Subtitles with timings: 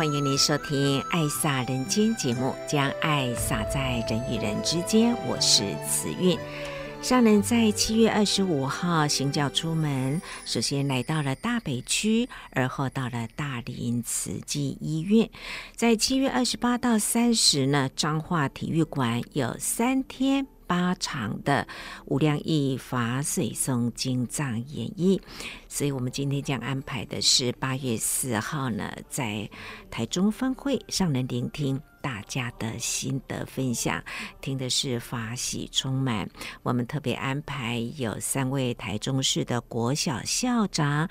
[0.00, 5.14] 欢迎您收听《爱洒人间》节目，将爱洒在人与人之间。
[5.26, 6.38] 我是慈韵。
[7.02, 15.28] 上人在七月二十五号行脚出门，首先来到了大北区，而后到了大林慈济医院。
[15.76, 20.46] 在七月二十八到三十呢，彰化体育馆有三天。
[20.70, 21.66] 八场的
[22.04, 25.20] 无量义法水诵经藏演绎，
[25.66, 29.50] 所以我们今天将安排的是八月四号呢，在
[29.90, 34.00] 台中分会上人聆听大家的心得分享，
[34.40, 36.30] 听的是法喜充满。
[36.62, 41.10] 我们特别安排有三位台中市的国小校长。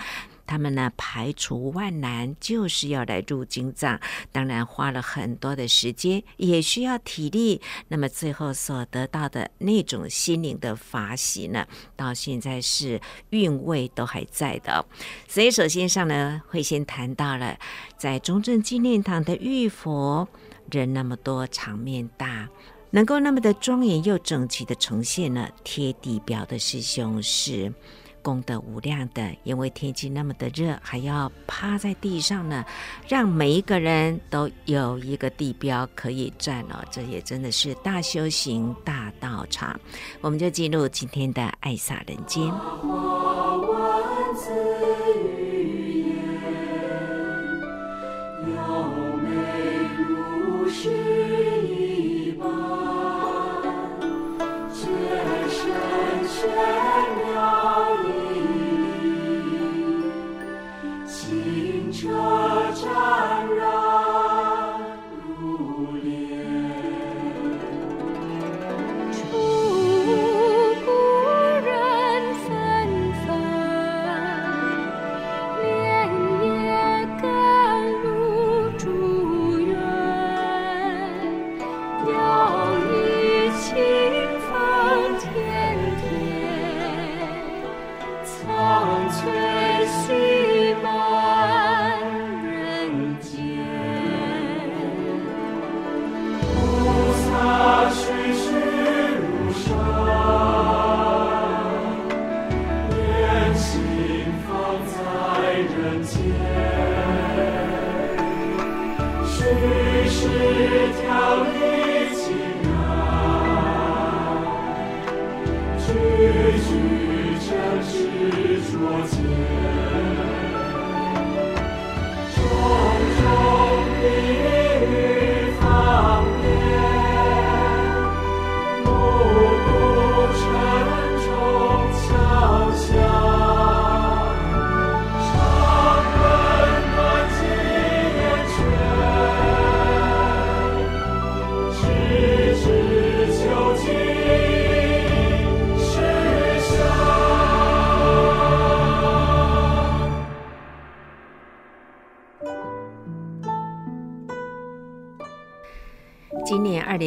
[0.50, 4.00] 他们呢，排除万难，就是要来入金藏，
[4.32, 7.62] 当然花了很多的时间，也需要体力。
[7.90, 14.84] 那么最后所得到的那种心灵的法喜呢，到现在是韵味都还在的。
[15.28, 17.60] 所以首先上呢，会先谈到了
[17.96, 20.28] 在中正纪念堂的玉佛，
[20.72, 22.50] 人那么多，场面大，
[22.90, 27.72] 能够那么的庄严又整齐的呈现了，贴地表的师兄是。
[28.22, 32.64] 功德无量的，因为天气那么的热，还要趴在地上呢，
[33.08, 39.80] 让每一个人都有一个地标可以站了，这也真的是大修行大道场。
[40.22, 43.19] 我们就进入今天的爱洒人间。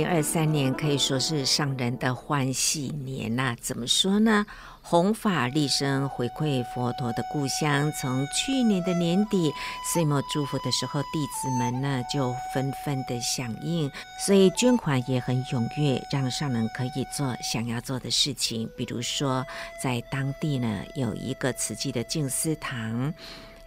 [0.04, 4.46] 二三年可以说是上人的欢喜年呐、怎么说呢？
[4.82, 9.52] 弘法利生回馈佛陀的故乡，从去年的年底
[9.92, 13.90] 岁末祝福的时候，弟子们呢就纷纷的响应，
[14.26, 19.46] 所以捐款也很踊跃，让上人可以做想要做的事情，比如说
[19.81, 23.14] 在当地呢有一个慈济的静思堂。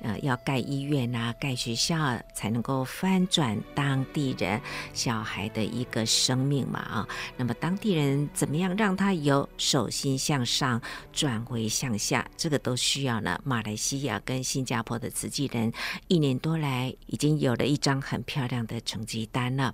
[0.06, 1.98] 呃，要盖医院啊，盖学校，
[2.32, 4.62] 才能够翻转当地人
[4.94, 7.08] 小孩的一个生命嘛啊。
[7.36, 10.80] 那么当地人怎么样让他由手心向上
[11.12, 12.24] 转回向下？
[12.38, 13.40] 这个都需要呢。
[13.44, 15.74] 马来西亚跟新加坡的慈济人
[16.08, 19.74] 一年多来已经有了一张很漂亮的成绩单了。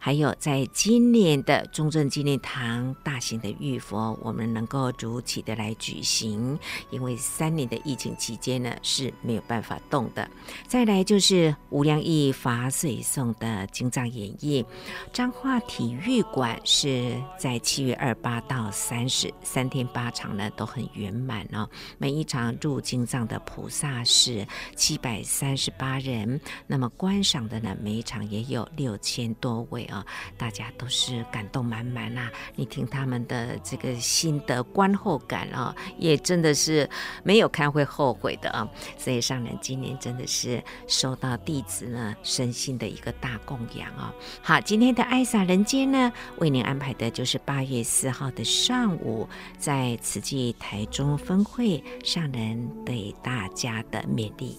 [0.00, 6.56] 还有在今年的中正纪念堂大型的浴佛，我们能够如期的来举行，
[6.90, 10.30] 因为三年的疫情期间呢是没有办法动的。
[10.68, 14.64] 再来就是无量义法水颂的经藏演绎，
[15.12, 21.68] 彰化体育馆是在七月二八到三十三天八场呢都很圆满哦，
[21.98, 24.46] 每一场入经藏的菩萨是
[24.76, 29.87] 七百三十八人，那么观赏的呢每一场也有六千多位。
[29.88, 30.04] 啊，
[30.36, 32.28] 大家都是感动满满呐！
[32.54, 36.88] 你听他们的这个心得观后感啊，也真的是
[37.22, 38.68] 没有看会后悔的啊！
[38.96, 44.12] 所以上人今年真的是受到弟子呢身心的一个大供养啊！
[44.42, 54.58] 好，今天的爱洒人间呢，为您安排的就是八月四号的上午，在慈济台中分会上人对大家的勉励。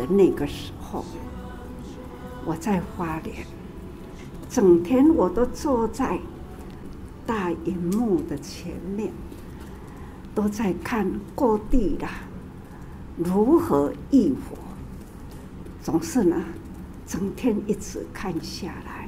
[0.00, 1.04] 的那个时候，
[2.46, 3.44] 我在花莲，
[4.48, 6.18] 整天我都坐在
[7.26, 9.12] 大萤幕的前面，
[10.34, 12.08] 都在看各地啦
[13.18, 14.56] 如何浴佛，
[15.82, 16.42] 总是呢，
[17.06, 19.06] 整天一直看下来，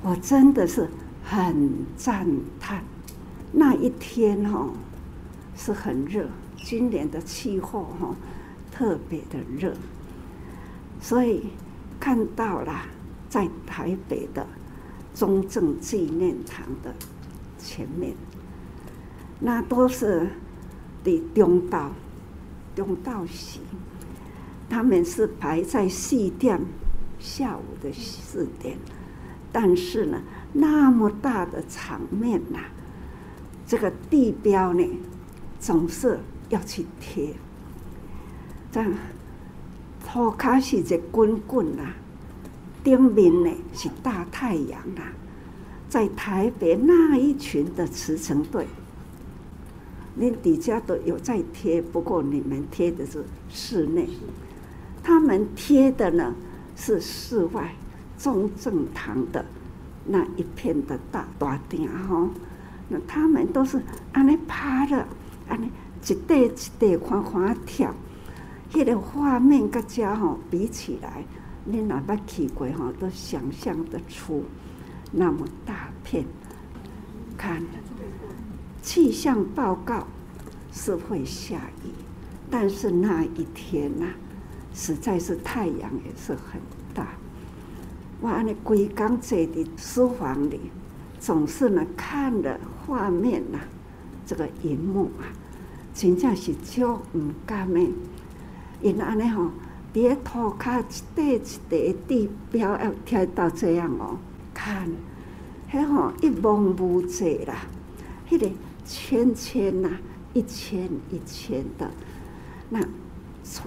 [0.00, 0.88] 我真的是
[1.24, 2.24] 很赞
[2.60, 2.84] 叹。
[3.50, 4.68] 那一天哈
[5.56, 6.28] 是很热，
[6.64, 8.14] 今年的气候哈
[8.70, 9.74] 特别的热，
[11.04, 11.42] 所以
[12.00, 12.72] 看到了
[13.28, 14.46] 在台北的
[15.14, 16.94] 中正纪念堂的
[17.58, 18.14] 前面，
[19.38, 20.26] 那都是
[21.04, 21.92] 的中道
[22.74, 23.60] 中道席，
[24.70, 26.58] 他们是排在四点
[27.18, 28.78] 下午的四点，
[29.52, 30.22] 但是呢，
[30.54, 32.60] 那么大的场面呐、
[33.66, 34.82] 这个地标呢，
[35.60, 36.18] 总是
[36.48, 37.34] 要去贴。
[38.72, 38.90] 这样，
[40.14, 41.92] 头开始在滚滚啦，
[42.84, 45.02] 顶面呢是大太阳啦。
[45.88, 48.64] 在台北那一群的慈诚队，
[50.14, 54.08] 你底下都有在贴，不过你们贴的是室内，
[55.02, 56.32] 他们贴的呢
[56.76, 57.74] 是室外
[58.16, 59.44] 中正堂的
[60.06, 62.30] 那一片的大大顶哈。
[62.88, 63.82] 那他们都是
[64.12, 65.04] 安尼趴着，
[65.48, 65.68] 安尼
[66.06, 66.36] 一块
[66.86, 67.92] 一块缓缓跳，
[68.74, 71.24] 那个画面跟家吼比起来，
[71.64, 74.44] 你哪怕去过吼都想象得出
[75.12, 76.24] 那么大片。
[77.36, 77.62] 看
[78.82, 80.06] 气象报告
[80.72, 81.90] 是会下雨，
[82.50, 84.14] 但是那一天呐、啊，
[84.74, 86.60] 实在是太阳也是很
[86.92, 87.08] 大。
[88.20, 90.60] 我安尼规工坐在书房里。
[91.20, 93.64] 总是呢，看的画面呐、啊，
[94.26, 95.24] 这个荧幕啊，
[95.94, 97.80] 真正是就唔甘的。
[98.84, 99.50] 因安尼吼，
[99.92, 104.18] 别头卡一块一块地标要贴到这样哦，
[104.52, 104.88] 看，
[105.72, 107.54] 迄吼一望无际啦，
[108.28, 108.48] 迄个
[108.84, 109.88] 圈圈呐，
[110.34, 111.90] 一圈一圈的，
[112.68, 112.80] 那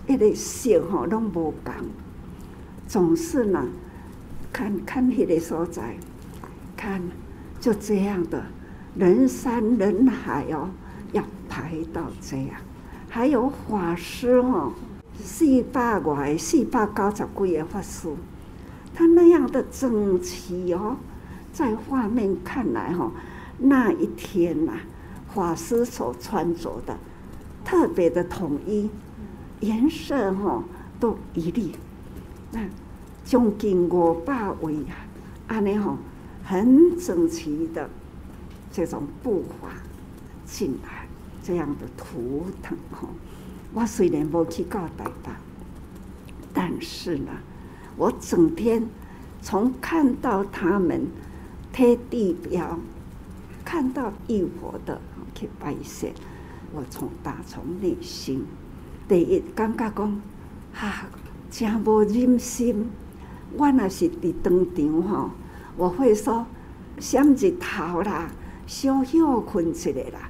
[0.07, 1.73] 迄个色吼拢无共，
[2.87, 3.65] 总是呢，
[4.53, 5.97] 看看迄个所在，
[6.77, 7.01] 看。
[7.59, 8.39] 就这样的
[8.95, 10.69] 人山人海哦，
[11.11, 12.49] 要排到这样，
[13.09, 14.71] 还有法师哦，
[15.23, 18.09] 四百外、四百九十几个法师，
[18.93, 20.97] 他那样的整齐哦，
[21.51, 23.11] 在画面看来哈、哦，
[23.57, 24.79] 那一天呐、啊，
[25.33, 26.97] 法师所穿着的
[27.65, 28.89] 特别的统一，
[29.59, 30.63] 颜色吼
[30.99, 31.71] 都一律，
[32.51, 32.61] 那
[33.25, 34.95] 将近五百位啊，
[35.47, 35.97] 安尼哈
[36.43, 37.89] 很整齐的
[38.71, 39.69] 这种步伐
[40.45, 41.07] 进来，
[41.43, 43.09] 这样的图腾吼，
[43.73, 45.31] 我虽然无去到台北，
[46.53, 47.31] 但是呢，
[47.95, 48.87] 我整天
[49.41, 51.05] 从看到他们
[51.71, 52.79] 贴地标，
[53.63, 54.99] 看到义佛的
[55.35, 56.13] 去拜谢，
[56.73, 58.45] 我从打从内心。
[59.07, 60.21] 第一感觉讲，
[60.73, 61.05] 哈，
[61.51, 62.89] 真无忍心。
[63.55, 65.29] 我若是伫当场吼，
[65.77, 66.45] 我会说，
[66.99, 68.29] 闪日头啦，
[68.65, 70.29] 小休困一下啦。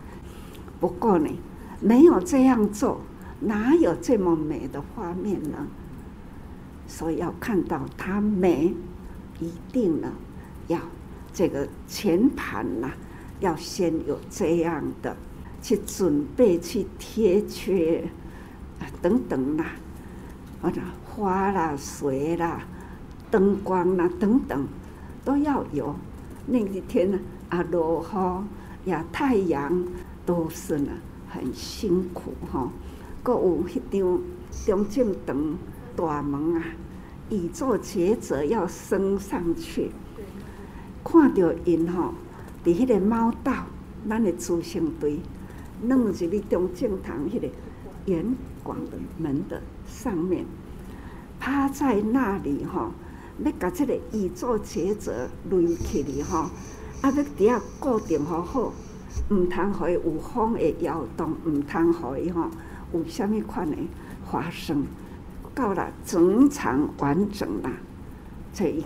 [0.80, 1.30] 不过呢，
[1.80, 3.02] 没有这样做，
[3.40, 5.68] 哪有这么美的画面呢？
[6.88, 8.74] 所以要看到它美，
[9.40, 10.12] 一定呢，
[10.68, 10.80] 要
[11.34, 12.92] 这个前盘呐，
[13.40, 15.16] 要先有这样的
[15.62, 18.08] 去准备去贴缺。
[19.02, 19.66] 等等啦，
[20.62, 22.62] 或者花啦、水啦、
[23.30, 24.66] 灯光啦等等，
[25.26, 25.96] 都要有。
[26.46, 28.04] 那一天呢，啊，落
[28.86, 29.84] 雨呀，太阳
[30.26, 30.92] 都是呢，
[31.28, 32.70] 很辛苦哈。
[33.28, 35.58] 各有迄张中正堂
[35.98, 36.64] 大门啊，
[37.28, 39.92] 以作抉择要升上去，
[41.04, 42.14] 看到因吼，
[42.64, 43.66] 伫迄个猫道，
[44.08, 45.20] 咱的慈圣队，
[45.82, 47.50] 弄入去中正堂迄个
[48.06, 48.34] 圆。
[48.64, 50.46] 广的门的上面，
[51.38, 52.92] 趴在那里吼，
[53.44, 56.50] 要甲这个以作抉择撵起哩吼，
[57.02, 58.72] 啊，要底下固定好好，
[59.32, 62.50] 唔通互伊有风的摇动，唔通互伊吼
[62.94, 63.78] 有虾米款的
[64.26, 64.86] 花生，
[65.54, 67.70] 到了整场完整了，
[68.54, 68.86] 这一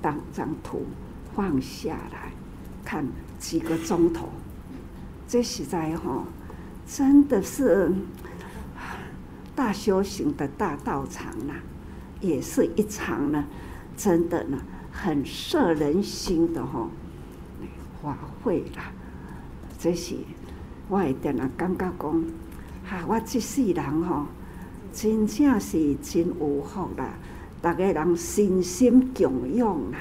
[0.00, 0.86] 当张图
[1.34, 2.32] 放下来
[2.84, 3.06] 看
[3.38, 4.28] 几个钟头，
[5.26, 6.24] 这实在哈，
[6.86, 7.92] 真的是。
[9.56, 11.54] 大修行的大道场呐，
[12.20, 13.44] 也是一场呢，
[13.96, 14.58] 真的呢，
[14.90, 16.90] 很摄人心的吼
[18.02, 18.90] 法会啦。
[19.78, 20.16] 这些
[20.88, 22.24] 我一点啊感觉讲，
[22.84, 24.26] 哈，我这世人吼，
[24.92, 27.14] 真正是真有福啦。
[27.62, 29.98] 大家人身心供养啦，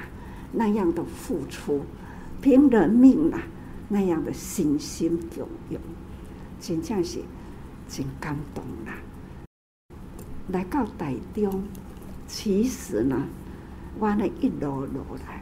[0.52, 1.82] 那样的付出，
[2.42, 3.40] 拼了命啦，
[3.88, 5.82] 那样的身心供养，
[6.60, 7.20] 真正是
[7.88, 8.94] 真感动啦。
[10.50, 11.64] 来到台中，
[12.28, 13.16] 其实呢，
[13.98, 15.42] 我呢一路路来，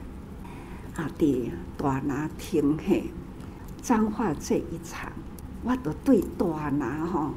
[1.03, 2.93] 啊，伫大拿听下
[3.81, 5.11] 彰化这一场，
[5.63, 7.31] 我都对大拿吼，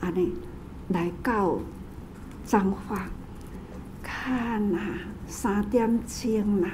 [0.00, 0.32] 安尼
[0.88, 1.58] 来到
[2.44, 3.08] 彰化，
[4.02, 4.80] 看啊，
[5.26, 6.70] 三点钟啦，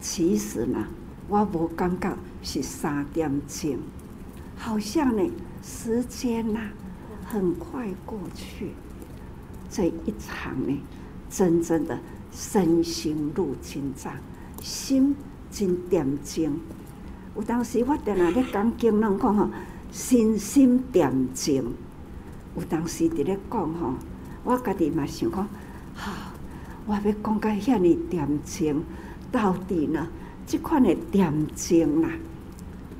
[0.00, 0.86] 其实呢，
[1.28, 3.78] 我无感觉是三点钟，
[4.56, 5.22] 好像呢，
[5.62, 6.60] 时间呐，
[7.24, 8.72] 很快过去。
[9.70, 10.80] 这一场呢，
[11.30, 11.98] 真正的
[12.32, 14.12] 身心入经藏，
[14.60, 15.14] 心
[15.50, 16.58] 真恬静。
[17.36, 19.48] 有当时我定啊，咧讲经，人讲吼，
[19.90, 21.64] 身心恬静。
[22.56, 23.94] 有当时伫咧讲吼，
[24.44, 25.48] 我家己嘛想讲，
[25.94, 26.32] 哈，
[26.86, 28.82] 我要讲个遐尼恬静，
[29.30, 30.08] 到底呢？
[30.46, 32.08] 即款的恬静啦，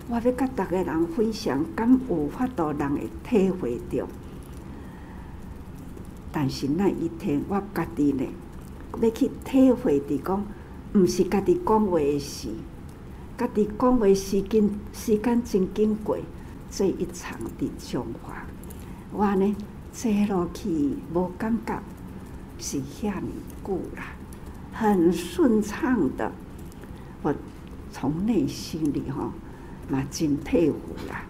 [0.07, 4.07] 我要甲逐个人分享，敢有法度人会体会到。
[6.31, 8.25] 但是那一天，我家己呢，
[9.01, 10.45] 要去体会的讲，
[10.93, 12.49] 毋是家己讲话的事，
[13.39, 16.19] 家己讲话时间时间真紧过，
[16.71, 18.45] 这一场的讲话，
[19.13, 19.57] 我呢
[19.93, 21.83] 坐落去无感觉
[22.59, 23.31] 是遐尼
[23.65, 24.13] 久啦，
[24.73, 26.31] 很顺畅的，
[27.23, 27.35] 我
[27.91, 29.33] 从内心里吼
[29.89, 30.77] 嘛真佩服
[31.09, 31.23] 啦。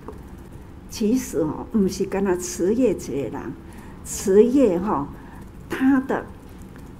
[0.91, 3.53] 其实哦，毋是干那持业一个人。
[4.05, 5.07] 慈业哈，
[5.69, 6.25] 他的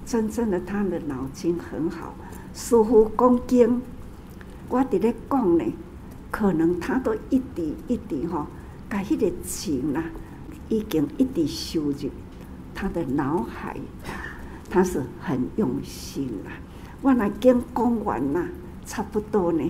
[0.05, 2.13] 真正的他的脑筋很好。
[2.53, 3.81] 似乎讲经，
[4.69, 5.65] 我伫咧讲呢，
[6.31, 8.47] 可能他都一滴一滴哈，
[8.87, 10.03] 把迄个情啊，
[10.69, 12.09] 已经一滴收入
[12.73, 13.77] 他的脑海，
[14.69, 16.51] 他是很用心啦。
[17.01, 18.47] 我那经讲完呐，
[18.85, 19.63] 差不多呢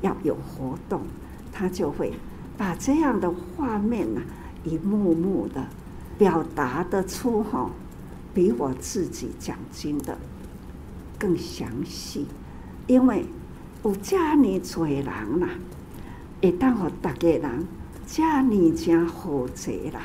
[0.00, 1.02] 要有活动，
[1.52, 2.14] 他就会
[2.56, 4.20] 把这样的画面呐，
[4.64, 5.64] 一幕幕的。
[6.18, 7.70] 表达得出哈，
[8.32, 10.16] 比我自己讲经的
[11.18, 12.24] 更详细，
[12.86, 13.26] 因为
[13.84, 15.46] 有这么多人呐，
[16.40, 17.66] 会当和大家人
[18.06, 20.00] 这么真好济啦，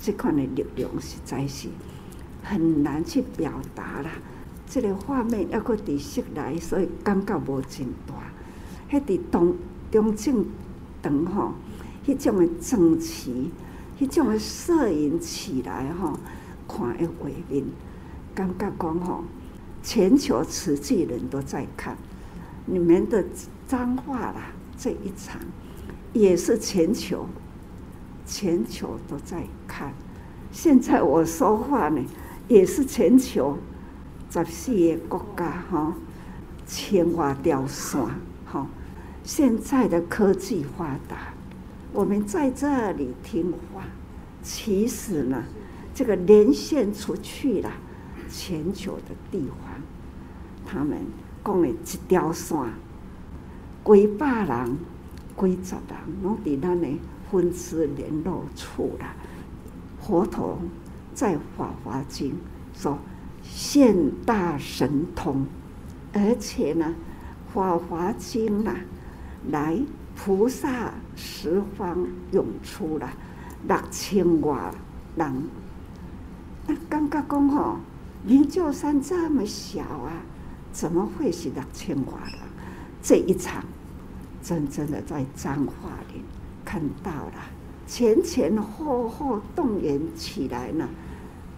[0.00, 1.68] 这款的力量实在是
[2.42, 4.10] 很难去表达啦。
[4.66, 8.14] 这个画面要搁伫室内，所以感觉无真大。
[8.90, 9.54] 迄伫东
[9.90, 10.44] 中正
[11.02, 11.52] 堂吼，
[12.06, 13.50] 迄种的整齐。
[13.96, 16.18] 迄种的摄影起来吼，
[16.66, 17.64] 看诶画面，
[18.34, 19.22] 感觉讲吼，
[19.84, 21.96] 全球瓷器人都在看
[22.66, 23.24] 你们的
[23.68, 25.40] 彰化啦，这一场
[26.12, 27.26] 也是全球，
[28.26, 29.92] 全球都在看。
[30.50, 32.00] 现在我说话呢，
[32.48, 33.58] 也是全球
[34.30, 35.94] 十四个国家哈，
[36.66, 38.00] 千瓦吊线
[38.46, 38.66] 哈。
[39.22, 41.32] 现在的科技发达，
[41.92, 43.84] 我们在这里听话，
[44.42, 45.42] 其实呢，
[45.94, 47.70] 这个连线出去了，
[48.30, 49.80] 全球的地方，
[50.66, 50.98] 他们
[51.44, 51.74] 讲的一
[52.06, 52.58] 条线，
[53.84, 54.78] 几百人、
[55.36, 56.88] 几十人，拢在咱的
[57.30, 59.06] 分支联络处了。
[60.00, 60.58] 佛陀
[61.12, 62.32] 在《法华经》
[62.80, 62.98] 说
[63.42, 65.46] 现大神通，
[66.12, 66.94] 而且呢，
[67.54, 68.74] 《法华经》呢。
[69.50, 69.78] 来，
[70.16, 73.10] 菩萨十方涌出了
[73.68, 74.74] 六千万
[75.16, 75.44] 人。
[76.66, 77.76] 那刚刚讲吼，
[78.24, 80.22] 灵鷲山这么小啊，
[80.72, 82.40] 怎么会是六千万人？
[83.04, 83.62] 这一场
[84.42, 86.22] 真正的在彰化里
[86.64, 87.34] 看到了，
[87.86, 90.88] 前前后后动员起来了。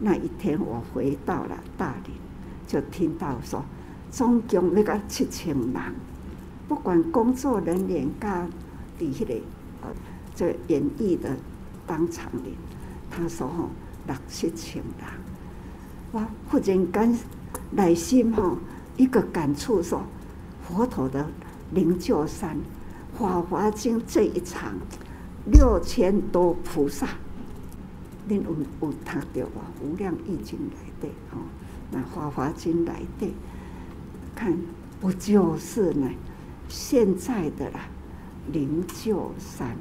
[0.01, 2.15] 那一天我回到了大林，
[2.67, 3.65] 就听到说，
[4.11, 5.73] 总共那个七千人。
[6.67, 8.51] 不管工作人员干
[8.99, 9.41] 底下的
[9.83, 9.89] 呃，
[10.35, 11.31] 这演绎的
[11.87, 12.57] 当场里，
[13.09, 13.71] 他说吼
[14.09, 15.07] 六七千人，
[16.11, 16.27] 我！
[16.51, 17.19] 忽然间
[17.71, 18.59] 内心吼
[18.97, 20.03] 一个感触说，
[20.67, 21.29] 佛陀的
[21.73, 22.59] 灵鹫山
[23.17, 24.75] 法华经这一场
[25.51, 27.07] 六千多菩萨，
[28.29, 28.93] 恁有有读
[29.33, 29.63] 到啊？
[29.81, 31.39] 无量义经来的哦，
[31.93, 33.33] 那法华经来的，
[34.35, 34.59] 看
[35.01, 36.11] 不就是呢？
[36.69, 37.83] 现在的啦，
[38.53, 39.77] 灵鹫山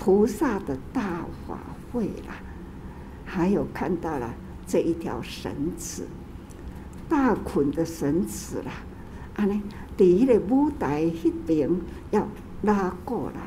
[0.00, 1.58] 菩萨的大法
[1.92, 2.34] 会啦，
[3.24, 4.34] 还有看到了
[4.66, 6.08] 这一条绳子，
[7.08, 8.72] 大捆的绳子啦，
[9.38, 9.62] 啊呢，
[9.96, 11.70] 第一个舞台迄边
[12.10, 12.26] 要
[12.62, 13.40] 拉过来，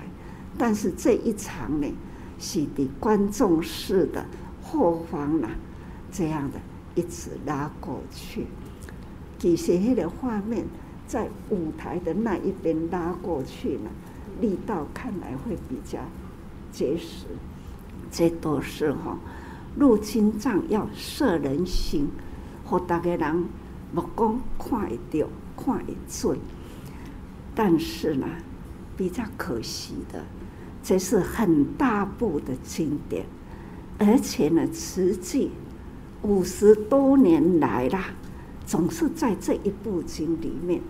[0.58, 1.88] 但是这一场呢，
[2.40, 4.26] 是伫观众室的
[4.64, 5.50] 后方啦，
[6.10, 6.58] 这样的
[6.96, 8.46] 一直拉过去，
[9.38, 10.66] 其实迄个画面。
[11.08, 13.90] 在舞台的那一边拉过去呢，
[14.40, 16.00] 力道看来会比较
[16.72, 17.26] 结实。
[18.10, 19.18] 这都是吼，
[19.78, 22.08] 入侵藏要摄人心，
[22.64, 23.44] 和大家人
[23.94, 25.28] 目光看得到，
[25.64, 26.38] 看得准。
[27.54, 28.26] 但是呢，
[28.96, 30.24] 比较可惜的，
[30.82, 33.26] 这是很大部的经典，
[34.00, 35.52] 而且呢，实际
[36.22, 38.06] 五十多年来啦，
[38.66, 40.82] 总是在这一部经里面。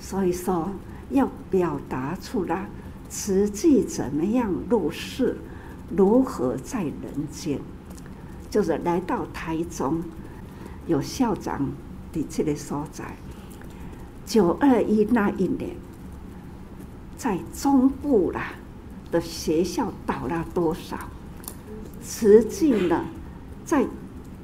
[0.00, 0.70] 所以说，
[1.10, 2.68] 要表达出来，
[3.08, 5.36] 慈济怎么样入世，
[5.96, 7.60] 如何在人间，
[8.50, 10.02] 就是来到台中，
[10.86, 11.70] 有校长
[12.12, 13.16] 的这个所在。
[14.26, 15.76] 九二一那一年，
[17.16, 18.54] 在中部啦
[19.10, 20.98] 的学校倒了多少？
[22.02, 23.04] 慈济呢，
[23.64, 23.86] 在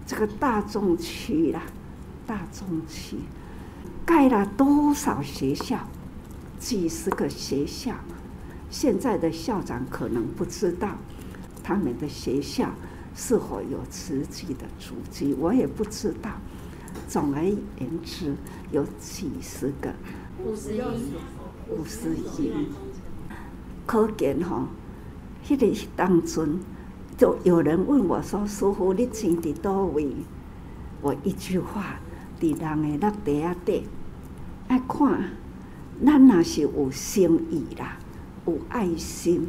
[0.07, 1.63] 这个大中区啦，
[2.27, 3.17] 大中区。
[4.05, 5.79] 盖了多少学校？
[6.59, 7.95] 几十个学校。
[8.71, 10.91] 现在的校长可能不知道
[11.63, 12.71] 他们的学校
[13.15, 16.31] 是否有慈济的足迹，我也不知道。
[17.09, 17.59] 总而言
[18.05, 18.35] 之，
[18.71, 19.93] 有几十个，
[20.45, 20.81] 五十一，
[21.69, 22.53] 五十一。
[23.87, 24.67] 可见哈，
[25.49, 26.59] 那个当中
[27.17, 30.15] 就有人问我说：“师傅，你钱伫倒位？”
[31.03, 31.97] 我一句话。
[32.41, 33.87] 伫人诶落地啊底，
[34.67, 35.31] 爱看，
[36.03, 37.99] 咱若是有心意啦，
[38.47, 39.47] 有爱心，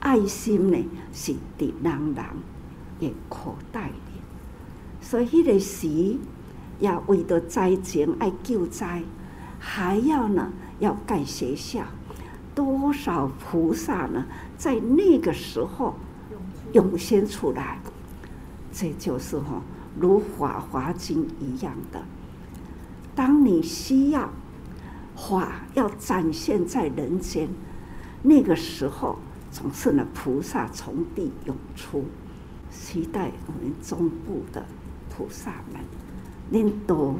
[0.00, 2.24] 爱心呢是伫人人
[2.98, 4.20] 诶口袋里。
[5.00, 6.18] 所以迄个时
[6.78, 9.02] 要为着灾情爱救灾，
[9.58, 11.84] 还要呢要盖学校，
[12.54, 14.24] 多少菩萨呢？
[14.56, 15.94] 在那个时候
[16.72, 17.78] 涌现出来，
[18.72, 19.62] 这就是吼
[19.98, 22.02] 如《法华经》一样的。
[23.14, 24.30] 当你需要
[25.14, 27.48] 法要展现在人间，
[28.22, 29.18] 那个时候
[29.50, 32.04] 总是呢菩萨从地涌出，
[32.70, 34.64] 期待我们中部的
[35.08, 35.80] 菩萨们，
[36.52, 37.16] 恁都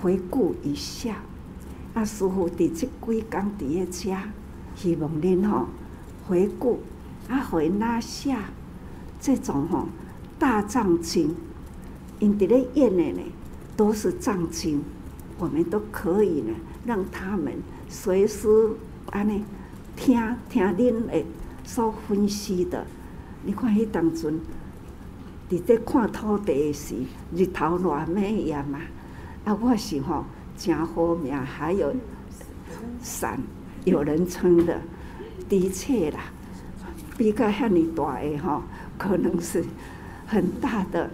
[0.00, 1.16] 回顾一下。
[1.94, 4.24] 啊，师父在即几天在家，
[4.74, 5.66] 希望恁吼
[6.26, 6.80] 回顾
[7.28, 8.44] 啊，回拿下
[9.20, 9.88] 这种吼
[10.38, 11.34] 大藏经，
[12.18, 13.22] 因伫咧演的呢
[13.76, 14.82] 都是藏经。
[15.38, 16.54] 我们都可以呢，
[16.86, 17.52] 让他们
[17.88, 18.48] 随时
[19.10, 19.44] 安尼
[19.96, 21.24] 听听恁的
[21.64, 22.86] 所分析的。
[23.44, 24.40] 你看，迄当阵
[25.52, 26.94] 伫这看土地时，
[27.36, 28.80] 日头偌美艳嘛，
[29.44, 30.24] 啊，我是吼
[30.56, 31.94] 真好命，还有
[33.02, 33.38] 伞，
[33.84, 34.80] 有人撑的，
[35.50, 36.20] 的确啦，
[37.18, 38.62] 比较遐尼大的吼，
[38.96, 39.62] 可能是
[40.26, 41.10] 很大的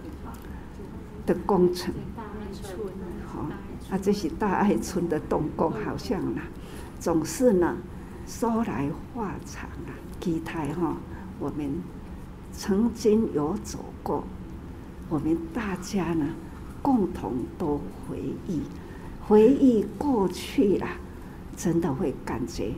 [1.25, 1.93] 的工程。
[3.27, 3.41] 好，
[3.91, 6.43] 啊，这是大爱村的动工，好像啦，
[6.97, 7.75] 总是呢，
[8.25, 10.93] 说来话长啊，期待吼，
[11.39, 11.98] 我们。
[12.59, 14.25] 曾经有走过，
[15.07, 16.25] 我们大家呢，
[16.81, 18.59] 共同都回忆，
[19.25, 20.89] 回忆过去啦，
[21.55, 22.73] 真的会感觉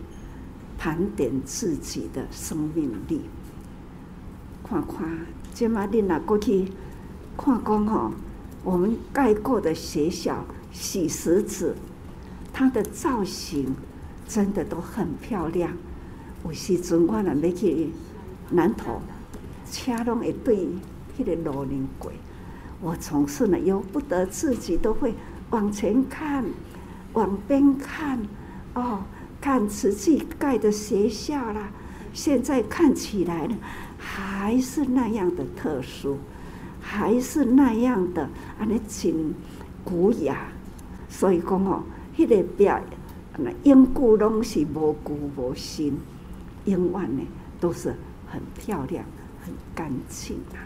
[0.78, 3.22] 盘点自己的生命力。
[4.64, 6.72] 看看，今嘛你拿过去
[7.36, 8.12] 看讲哦，
[8.64, 11.76] 我们盖过的学校洗石子，
[12.54, 13.76] 它的造型
[14.28, 15.74] 真的都很漂亮。
[16.46, 17.90] 有时阵我若要去
[18.52, 19.02] 南投。
[19.72, 20.68] 车拢会对
[21.18, 22.12] 迄个路人过，
[22.82, 25.14] 我总是呢由不得自己都会
[25.50, 26.44] 往前看，
[27.14, 28.20] 往边看，
[28.74, 29.04] 哦，
[29.40, 31.72] 看瓷器盖的学校啦，
[32.14, 33.56] 现在看起来呢
[33.98, 36.18] 还是那样的特殊，
[36.82, 38.30] 还是那样的
[38.60, 39.34] 安尼真
[39.84, 40.50] 古雅，
[41.08, 41.84] 所以讲哦，
[42.18, 42.80] 迄、个表
[43.38, 45.98] 那永久拢是无古无新，
[46.66, 47.24] 永远呢
[47.60, 47.96] 都是
[48.28, 49.06] 很漂亮。
[49.44, 50.64] 很干净啊！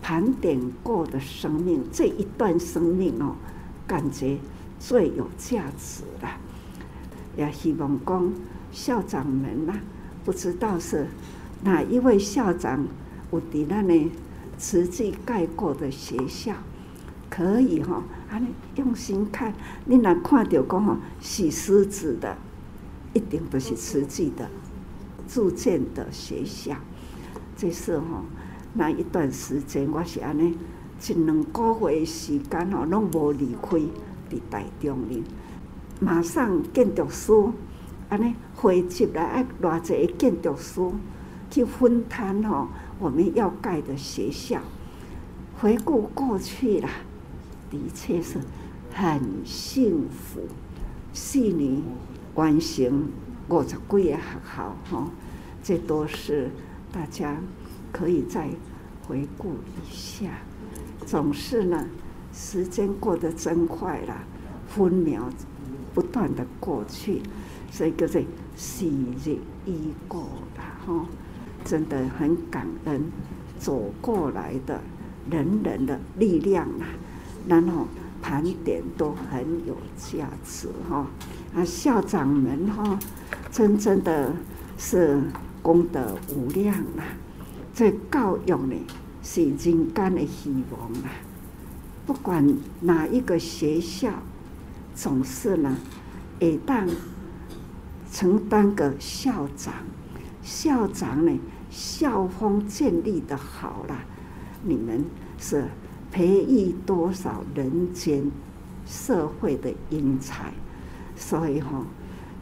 [0.00, 3.34] 盘点过的生命，这一段生命哦，
[3.86, 4.38] 感觉
[4.78, 6.28] 最有价值了。
[7.36, 8.32] 也希望讲
[8.72, 9.74] 校长们呐、
[10.24, 11.06] 不知道是
[11.62, 12.86] 哪一位校长
[13.32, 14.10] 有在那呢
[14.58, 16.54] 实际盖过的学校，
[17.28, 18.40] 可以哈、哦，啊，
[18.76, 19.52] 用心看。
[19.84, 22.36] 你若看到讲哦，洗石子的，
[23.12, 24.48] 一定都是实际的
[25.28, 26.76] 住建的学校。
[27.60, 28.22] 这是吼，
[28.74, 30.56] 那一段时间我是安尼，
[31.04, 33.76] 一两个月时间吼，拢无离开
[34.30, 35.24] 伫台中哩。
[35.98, 37.32] 马上建筑师
[38.10, 40.80] 安尼汇集来，爱偌济个建筑师
[41.50, 42.68] 去分摊吼，
[43.00, 44.60] 我们要盖的学校。
[45.60, 46.88] 回顾过去啦，
[47.72, 48.38] 的确是
[48.94, 50.42] 很幸福。
[51.12, 51.82] 四年
[52.36, 53.08] 完成
[53.48, 54.16] 五十几个学
[54.56, 55.08] 校吼，
[55.60, 56.52] 这都是。
[56.90, 57.36] 大家
[57.92, 58.48] 可以再
[59.06, 60.30] 回顾一下，
[61.06, 61.86] 总是呢，
[62.32, 64.14] 时间过得真快了，
[64.66, 65.30] 分秒
[65.94, 67.22] 不断的过去，
[67.70, 68.20] 所以叫做
[68.56, 68.86] 时
[69.24, 70.22] 日已过
[70.56, 71.06] 了哈，
[71.64, 73.02] 真的很感恩
[73.58, 74.80] 走过来的
[75.30, 76.88] 人人的力量啊，
[77.46, 77.86] 然后
[78.22, 81.06] 盘点都很有价值哈，
[81.54, 82.98] 啊校长们哈，
[83.50, 84.32] 真正的
[84.78, 85.22] 是。
[85.62, 87.04] 功德无量啊！
[87.74, 88.74] 这教育呢
[89.22, 91.10] 是人间的希望啊！
[92.06, 94.10] 不管哪一个学校，
[94.94, 95.76] 总是呢，
[96.40, 96.88] 会当
[98.10, 99.74] 承担个校长，
[100.42, 101.38] 校长呢
[101.70, 103.94] 校风建立得好了，
[104.64, 105.04] 你们
[105.38, 105.66] 是
[106.10, 108.30] 培育多少人间
[108.86, 110.52] 社会的英才，
[111.14, 111.84] 所以吼、哦，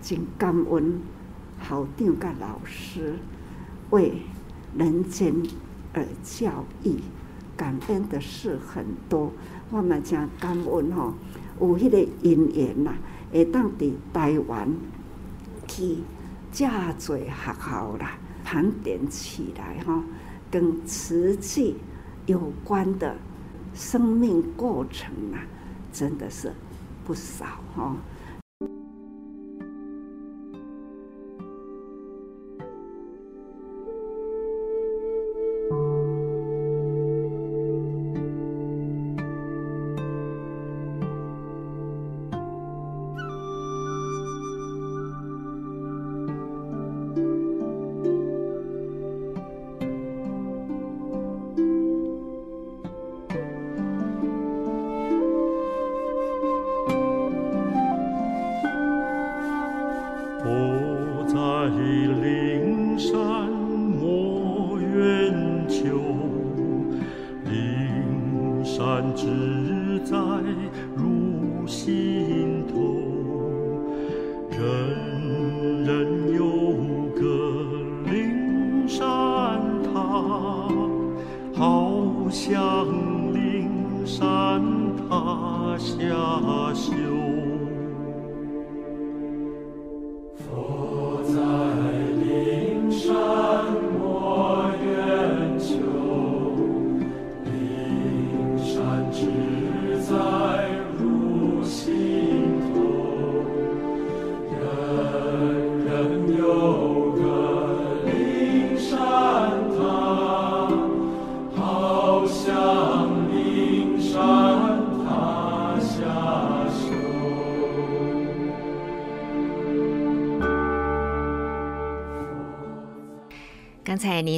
[0.00, 1.00] 真感恩。
[1.62, 3.18] 校长甲老师
[3.90, 4.22] 为
[4.76, 5.34] 人间
[5.92, 6.96] 而教育，
[7.56, 9.32] 感恩的事很多。
[9.70, 11.14] 我们讲感恩吼，
[11.60, 12.94] 有迄个因缘呐，
[13.32, 14.68] 会当伫台湾
[15.66, 15.98] 去
[16.52, 20.02] 真侪学校啦，盘点起来哈，
[20.50, 21.76] 跟瓷器
[22.26, 23.16] 有关的
[23.74, 25.42] 生命过程啊，
[25.92, 26.52] 真的是
[27.04, 27.96] 不少哈。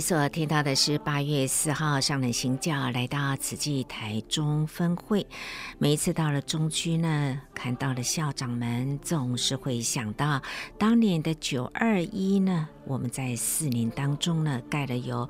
[0.09, 5.27] 所听到的是八月四号上人行教来到慈济台中分会。
[5.77, 10.41] 每一次到了中区呢，看到了校长们，总是会想到
[10.79, 15.29] 当年的九二一呢，我们在四年当中呢，盖了有。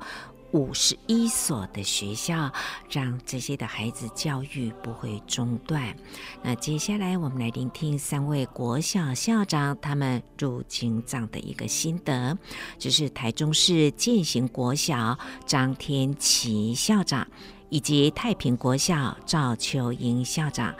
[0.51, 2.51] 五十一所的学校，
[2.89, 5.95] 让这些的孩子教育不会中断。
[6.41, 12.37] 那接下来我们来聆听三位国小校长他们入京藏的一个心得。
[12.77, 17.27] 这是台中市建行国小张天琪校长，
[17.69, 20.73] 以及太平国小赵秋英校长。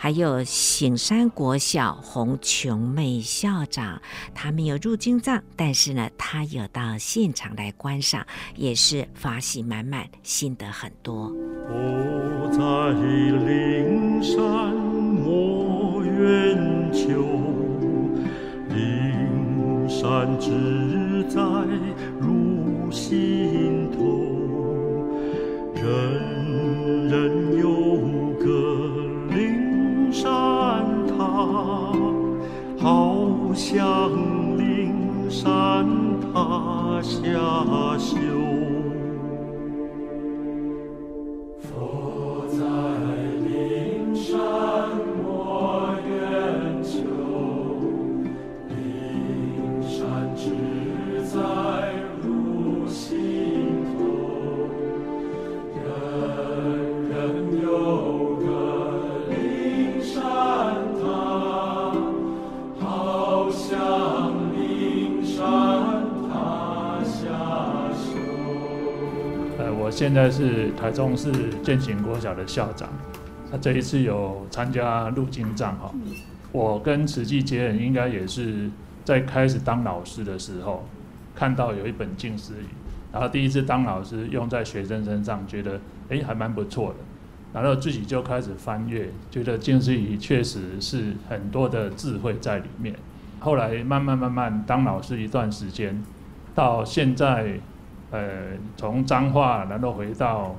[0.00, 4.00] 还有醒山国小洪琼妹校长，
[4.32, 11.32] 他没有入京藏，但是呢，他有到现场来观赏，也是法喜满满，心得很多。
[11.68, 12.60] 我在
[13.44, 14.40] 灵山
[14.72, 17.20] 莫远求，
[18.68, 21.40] 灵山自在
[22.20, 23.77] 如心
[33.58, 35.84] 向灵山
[36.32, 37.18] 塔下
[37.98, 38.16] 修。
[51.30, 51.87] 在
[69.98, 72.88] 现在是台中市建行国小的校长，
[73.50, 75.92] 他这一次有参加入经藏哈。
[76.52, 78.70] 我跟慈济结缘，应该也是
[79.04, 80.86] 在开始当老师的时候，
[81.34, 82.66] 看到有一本静思语，
[83.12, 85.80] 然后第一次当老师用在学生身上，觉得
[86.10, 86.98] 哎还蛮不错的，
[87.52, 92.94] 然后自己就开始翻阅，觉得静思语确实是很多的智慧在里面。
[93.40, 96.00] 后来慢慢慢慢当老师一段时间，
[96.54, 97.58] 到现在。
[98.10, 100.56] 呃，从彰化然后回到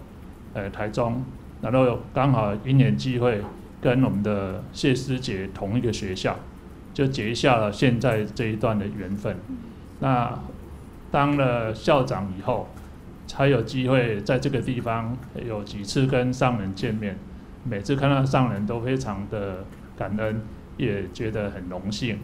[0.54, 1.24] 呃台中，
[1.62, 3.42] 然后刚好一年机会
[3.82, 6.38] 跟我们的谢师姐同一个学校，
[6.94, 9.36] 就结下了现在这一段的缘分。
[10.00, 10.40] 那
[11.10, 12.68] 当了校长以后，
[13.26, 17.18] 才有机会在这个地方有几次跟上人见面，
[17.64, 19.66] 每次看到上人都非常的
[19.98, 20.44] 感恩，
[20.78, 22.20] 也觉得很荣幸。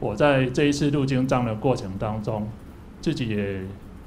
[0.00, 2.46] 我在这一次入经藏的过程当中，
[3.00, 3.62] 自己也。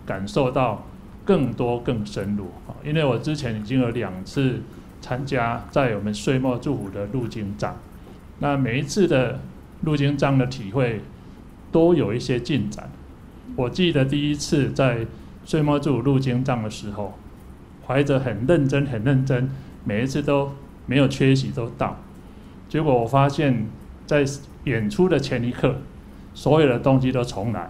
[0.09, 0.83] 感受到
[1.23, 2.73] 更多更深入啊！
[2.83, 4.59] 因为我之前已经有两次
[4.99, 7.75] 参加在我们岁末祝福的入经藏，
[8.39, 9.39] 那每一次的
[9.81, 11.01] 入经藏的体会
[11.71, 12.89] 都有一些进展。
[13.55, 15.05] 我记得第一次在
[15.45, 17.13] 岁末祝福入经藏的时候，
[17.85, 19.51] 怀着很认真、很认真，
[19.83, 20.51] 每一次都
[20.87, 21.95] 没有缺席都到，
[22.67, 23.67] 结果我发现，
[24.07, 24.25] 在
[24.63, 25.75] 演出的前一刻，
[26.33, 27.69] 所有的东西都重来。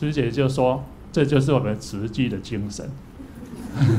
[0.00, 0.82] 师姐就说
[1.12, 2.88] ：“这就是我们慈济的精神，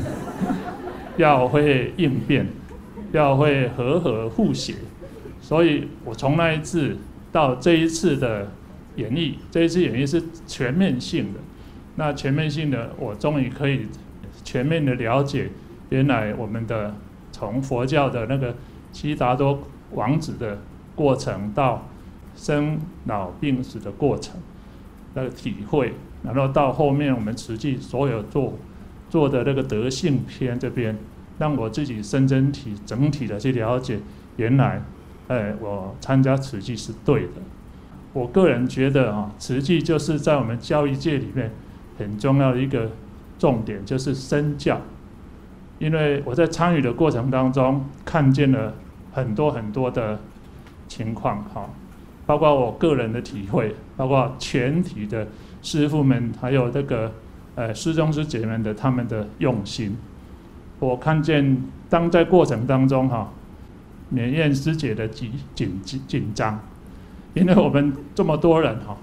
[1.16, 2.44] 要会应变，
[3.12, 4.74] 要会和合互协。
[5.40, 6.96] 所以我从那一次
[7.30, 8.50] 到这一次的
[8.96, 11.38] 演绎，这一次演绎是全面性的。
[11.94, 13.86] 那全面性的，我终于可以
[14.42, 15.50] 全面的了解，
[15.90, 16.96] 原来我们的
[17.30, 18.56] 从佛教的那个
[18.90, 19.60] 悉达多
[19.92, 20.58] 王子的
[20.96, 21.86] 过程，到
[22.34, 24.34] 生老病死的过程。”
[25.14, 28.54] 那个体会，然后到后面我们实际所有做
[29.10, 30.96] 做的那个德性篇这边，
[31.38, 34.00] 让我自己深真体整体的去了解，
[34.36, 34.82] 原来，
[35.28, 37.42] 哎，我参加慈济是对的。
[38.12, 41.50] 我个人觉得啊，慈济就是在我们教育界里面
[41.98, 42.90] 很重要的一个
[43.38, 44.80] 重点，就是身教。
[45.78, 48.74] 因为我在参与的过程当中，看见了
[49.12, 50.20] 很多很多的
[50.86, 51.68] 情况，哈。
[52.32, 55.28] 包括我个人的体会，包括全体的
[55.60, 57.12] 师傅们，还有这个
[57.56, 59.94] 呃师兄师姐们的他们的用心，
[60.78, 63.30] 我看见当在过程当中哈，
[64.10, 66.58] 勉验师姐的紧紧紧紧张，
[67.34, 68.96] 因为我们这么多人哈，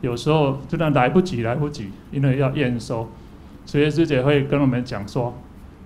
[0.00, 3.06] 有时候真的来不及来不及，因为要验收，
[3.66, 5.36] 所以师姐会跟我们讲说，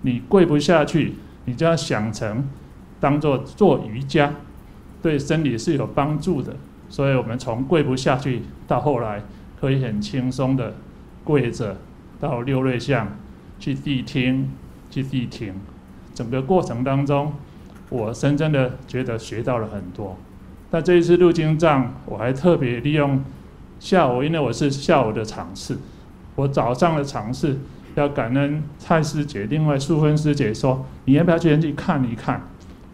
[0.02, 1.14] 你跪不下去，
[1.46, 2.48] 你就要想成
[3.00, 4.32] 当做做瑜伽。
[5.00, 6.56] 对身体是有帮助的，
[6.88, 9.22] 所以我们从跪不下去到后来
[9.60, 10.74] 可以很轻松的
[11.24, 11.76] 跪着，
[12.20, 13.08] 到六瑞相
[13.58, 14.50] 去谛听，
[14.90, 15.54] 去谛听，
[16.14, 17.32] 整个过程当中，
[17.90, 20.16] 我深深的觉得学到了很多。
[20.70, 23.22] 那这一次入经藏，我还特别利用
[23.80, 25.78] 下午，因为我是下午的场次，
[26.36, 27.58] 我早上的尝试
[27.94, 32.42] 要感恩蔡师姐，另外淑芬师姐说，你要不要先去看一看？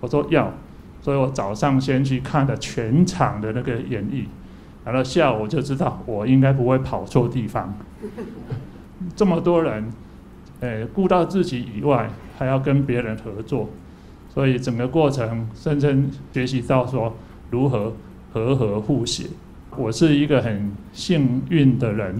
[0.00, 0.52] 我说要，
[1.04, 4.24] 所以我早上先去看了全场的那个演绎，
[4.86, 7.74] 然后下午就知道我应该不会跑错地方。
[9.14, 9.92] 这么多人，
[10.60, 13.68] 呃，顾到自己以外，还要跟别人合作，
[14.30, 17.14] 所以整个过程深深学习到说
[17.50, 17.92] 如何
[18.32, 19.26] 和和互协。
[19.76, 22.18] 我是一个很幸运的人，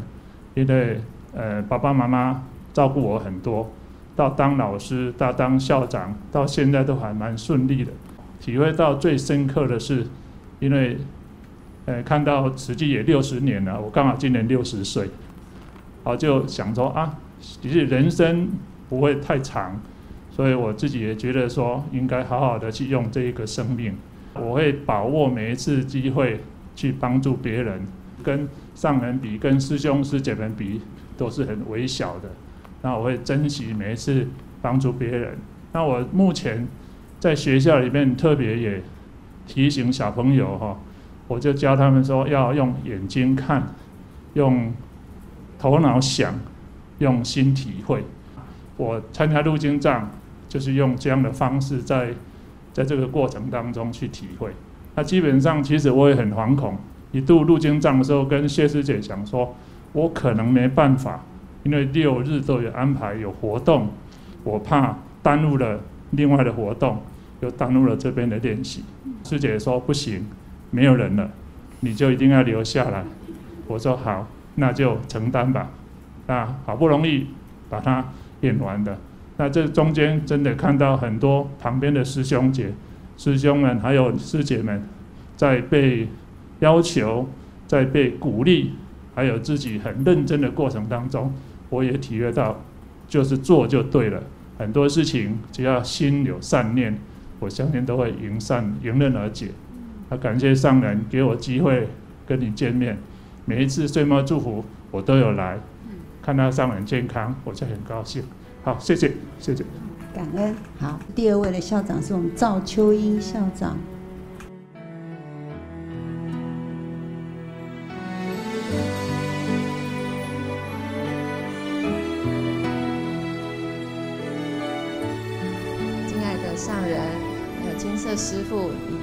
[0.52, 1.00] 因为
[1.34, 2.42] 呃爸爸妈妈
[2.74, 3.70] 照顾我很多，
[4.14, 7.90] 到当老师到当校长，到现在都还蛮顺利的。
[8.40, 10.06] 体会到最深刻的是，
[10.60, 10.98] 因为
[11.86, 15.10] 呃看到实际也六十年了，我刚好今年六十岁，
[16.02, 18.48] 我就想说啊，其实人生
[18.88, 19.80] 不会太长，
[20.30, 23.94] 所以我自己也觉得说应该好好的去用这一个生命，
[24.34, 26.40] 我会把握每一次机会。
[26.76, 27.86] 去帮助别人，
[28.24, 30.80] 跟上人比，跟师兄师姐们比，
[31.16, 32.28] 都是很微小的。
[32.82, 34.26] 那我会珍惜每一次
[34.60, 35.38] 帮助别人。
[35.72, 36.66] 那我目前
[37.24, 38.82] 在学校里面特别也
[39.46, 40.78] 提醒小朋友哈，
[41.26, 43.66] 我就教他们说要用眼睛看，
[44.34, 44.70] 用
[45.58, 46.34] 头脑想，
[46.98, 48.04] 用心体会。
[48.76, 50.10] 我参加入经藏，
[50.50, 52.10] 就是用这样的方式在
[52.74, 54.50] 在这个过程当中去体会。
[54.94, 56.76] 那基本上，其实我也很惶恐。
[57.12, 59.56] 一度入经藏的时候，跟谢师姐讲说，
[59.94, 61.24] 我可能没办法，
[61.62, 63.88] 因为六日都有安排有活动，
[64.42, 67.00] 我怕耽误了另外的活动，
[67.44, 68.82] 就耽误了这边的练习。
[69.22, 70.24] 师姐说不行，
[70.70, 71.30] 没有人了，
[71.80, 73.04] 你就一定要留下来。
[73.66, 75.68] 我说好，那就承担吧。
[76.26, 77.26] 那好不容易
[77.68, 78.02] 把它
[78.40, 78.98] 演完的，
[79.36, 82.72] 那这中间真的看到很多旁边的师兄姐。
[83.18, 84.82] 师兄们还有师姐们，
[85.36, 86.08] 在被
[86.60, 87.28] 要求、
[87.66, 88.72] 在被鼓励，
[89.14, 91.30] 还有自己很认真的过程当中，
[91.68, 92.58] 我也体会到，
[93.06, 94.22] 就是做就对了。
[94.56, 96.98] 很多事情只要心有善念，
[97.40, 99.48] 我相信都会迎善迎刃而解。
[100.08, 101.88] 啊，感谢上人给我机会
[102.26, 102.98] 跟你见面，
[103.44, 105.58] 每一次岁末祝福我都有来，
[106.22, 108.22] 看到上人健康，我就很高兴。
[108.62, 109.64] 好，谢谢，谢谢。
[110.14, 110.54] 感恩。
[110.78, 113.76] 好，第二位的校长是我们赵秋英校长。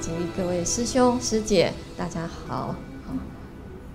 [0.02, 2.74] 及各位师兄师姐，大家好。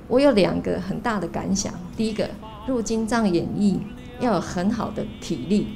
[0.08, 1.74] 我有两个很大的感想。
[1.98, 2.30] 第一个，
[2.66, 3.78] 入金藏演绎
[4.22, 5.68] 要有很好的体力。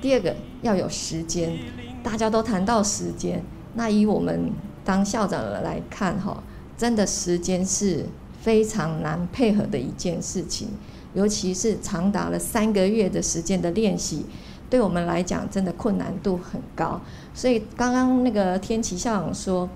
[0.00, 0.34] 第二个。
[0.62, 1.58] 要有时间，
[2.04, 3.42] 大家都谈到时间，
[3.74, 4.52] 那以我们
[4.84, 6.40] 当校长的来看，哈，
[6.78, 8.06] 真的时间是
[8.40, 10.68] 非常难配合的一件事情，
[11.14, 14.24] 尤其是长达了三个月的时间的练习，
[14.72, 16.98] 对我们来讲真的困难度很高。
[17.34, 19.68] 所以刚刚那个天琪校长说，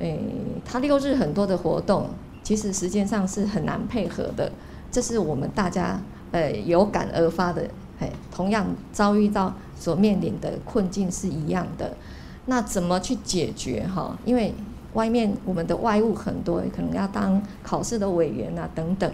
[0.00, 0.18] 诶，
[0.64, 2.08] 他六日很多的活动，
[2.42, 4.50] 其实时间上是很难配合的，
[4.90, 6.00] 这是我们大家
[6.32, 7.68] 呃有感而发的，
[8.00, 9.54] 哎，同样遭遇到。
[9.76, 11.96] 所面临的困境是一样的，
[12.44, 14.14] 那怎么去解决哈？
[14.26, 14.52] 因为
[14.92, 19.10] 外面我们的外务很多，可能要当考试的委员啊等等。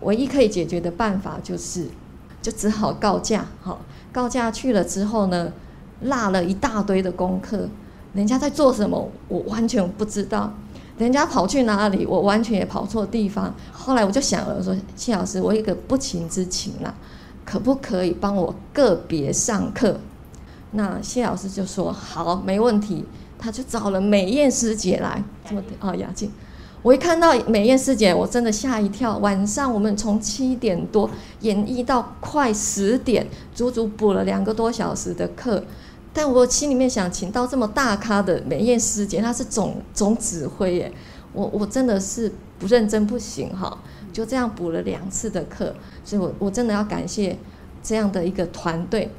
[0.00, 1.88] 唯一可以解决的办法就是，
[2.46, 3.76] 就只好告假哈。
[4.12, 5.52] 告假去了之后呢，
[6.02, 7.68] 落了一大堆的功课，
[8.12, 10.52] 人家在做什么，我完全不知道。
[10.96, 13.52] 人家跑去哪里，我完全也跑错地方。
[13.72, 16.94] 后来我就想了，说谢老师，我有一个不情之请啦。
[17.44, 19.98] 可不可以帮我个别上课？
[20.70, 23.04] 那谢老师就说好，没问题。
[23.40, 26.30] 他就找了美艳师姐来，这么啊雅静。
[26.86, 29.18] 我一看到美艳师姐，我真的吓一跳。
[29.18, 31.10] 晚上我们从七点多
[31.40, 35.64] 演绎到快十点，足足补了两个多小时的课。
[36.12, 40.92] 但我心里面想，请到这么大咖的美艳师姐，她是总总指挥耶，
[41.32, 43.76] 我我真的是不认真不行哈。
[44.12, 47.36] 就这样补了两次的课，所以我我真的要感谢
[47.82, 49.10] 这样的一个团队，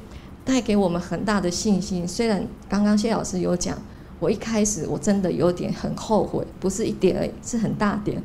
[0.42, 2.08] 带给我们很大的信心。
[2.08, 3.76] 虽然刚刚谢老师有讲，
[4.20, 8.22] 我一开始我真的有点很后悔，不是一点而已，是很大点，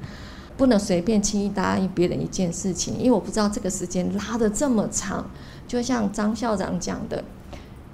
[0.58, 5.30] 不能随便轻易答应别人一件事情，因为我不知道这个时间拉得这么长。
[5.68, 7.24] 就像张校长讲的，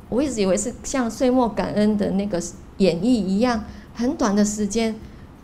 [0.09, 2.41] 我一直以为是像岁末感恩的那个
[2.77, 4.95] 演绎一样，很短的时间。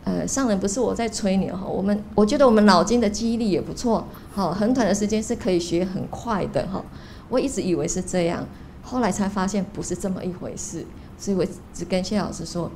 [0.04, 6.80] 呃，上人不是我在吹牛哈，我们我觉得我们脑筋的记忆力也不错，好，很短的时间是可以学很快的哈。
[7.28, 8.46] 我一直以为是这样，
[8.84, 10.86] 后来才发现不是这么一回事，
[11.18, 12.70] 所以我只跟谢老师说，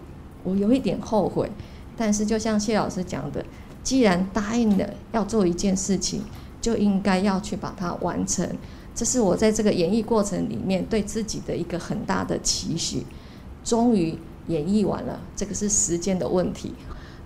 [0.44, 1.50] 我有一点后悔，
[1.96, 3.44] 但是就像谢老师讲的，
[3.82, 6.22] 既然答应了要做一件事情，
[6.60, 8.48] 就应该要去把它完成。
[8.94, 13.06] 这是我在这个演绎过程里面对自己的一个很大的期许。
[13.62, 14.18] 终于
[14.48, 16.74] 演绎完了，这个是时间的问题。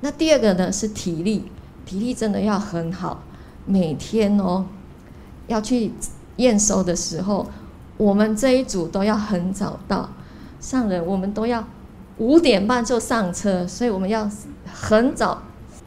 [0.01, 1.45] 那第二个呢是体力，
[1.87, 3.23] 体力真的要很好。
[3.67, 4.67] 每天哦，
[5.47, 5.93] 要去
[6.37, 7.47] 验收的时候，
[7.97, 10.11] 我们这一组都要很早到。
[10.65, 11.63] 上人我们都要
[12.17, 14.27] 五点半就上车，所以我们要
[14.73, 15.43] 很早，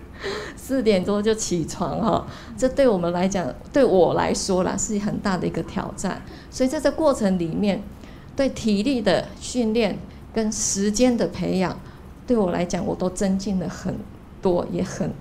[0.55, 2.27] 四点多就起床哈。
[2.55, 6.21] 这对我们来讲，对我来说啦，是很大的一个挑战。
[6.51, 7.81] 所以在这过程里面，
[8.35, 9.97] 对体力的训练
[10.31, 11.75] 跟时间的培养，
[12.27, 13.95] 对我来讲，我都增进了很
[14.43, 15.11] 多，也很。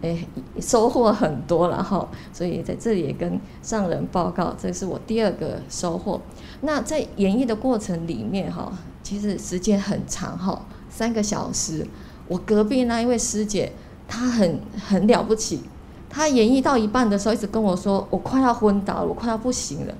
[0.00, 0.16] 哎，
[0.60, 6.20] 收获很多了哈，所以在这里也跟上人报告，这是我第二个收获。
[6.60, 8.72] 那在演绎的过程里面哈，
[9.02, 11.84] 其实时间很长哈，三个小时。
[12.28, 13.72] 我隔壁那一位师姐，
[14.06, 15.62] 她很很了不起，
[16.08, 19.94] 她演绎到一半的时候，一直跟我说，我快要昏倒了，我快要不行了。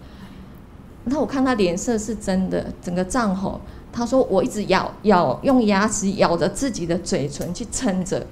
[1.04, 3.58] 那我看她脸色是真的，整个涨红。
[3.90, 8.24] 她说我一直咬咬，用牙齿咬着自己的嘴唇去撑着。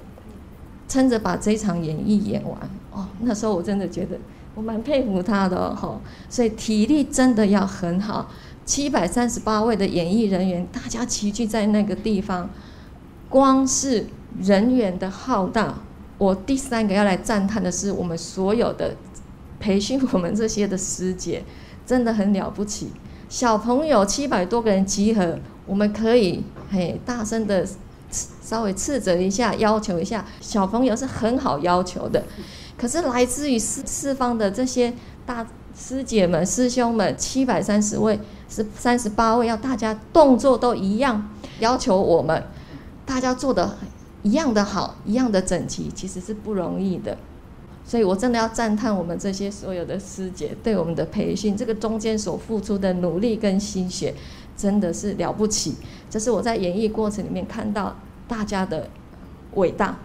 [0.97, 2.59] 撑着把这场演艺演完
[2.91, 4.17] 哦，那时候我真的觉得
[4.55, 8.27] 我蛮佩服他的哦，所以体力真的要很好。
[8.65, 12.49] 七百三十八位的演艺人员，大家齐聚在那个地方，
[13.29, 14.07] 光是
[14.41, 15.75] 人员的浩大，
[16.17, 18.95] 我第三个要来赞叹的是我们所有的
[19.59, 21.43] 培训我们这些的师姐，
[21.85, 22.89] 真的很了不起。
[23.29, 25.37] 小朋友七百多个人集合，
[25.67, 27.67] 我们可以嘿大声的。
[28.09, 32.23] 稍微斥责一下，要求一下，小朋友是很好要求的。
[32.77, 34.93] 可是来自于四四方的这些
[35.25, 35.45] 大
[35.75, 41.29] 师姐们、师兄们，七百三十位，是三十八位，要大家动作都一样，
[41.59, 42.43] 要求我们
[43.05, 43.77] 大家做的
[44.23, 47.17] 一样的好，一样的整齐，其实是不容易的。
[47.85, 54.13] 所以我真的要赞叹我们这些所有的师姐对我们的培训，这个中间所付出的努力跟心血。
[54.57, 55.75] 真的是了不起，
[56.09, 57.95] 这是我在演绎过程里面看到
[58.27, 58.89] 大家的
[59.53, 59.95] 伟大。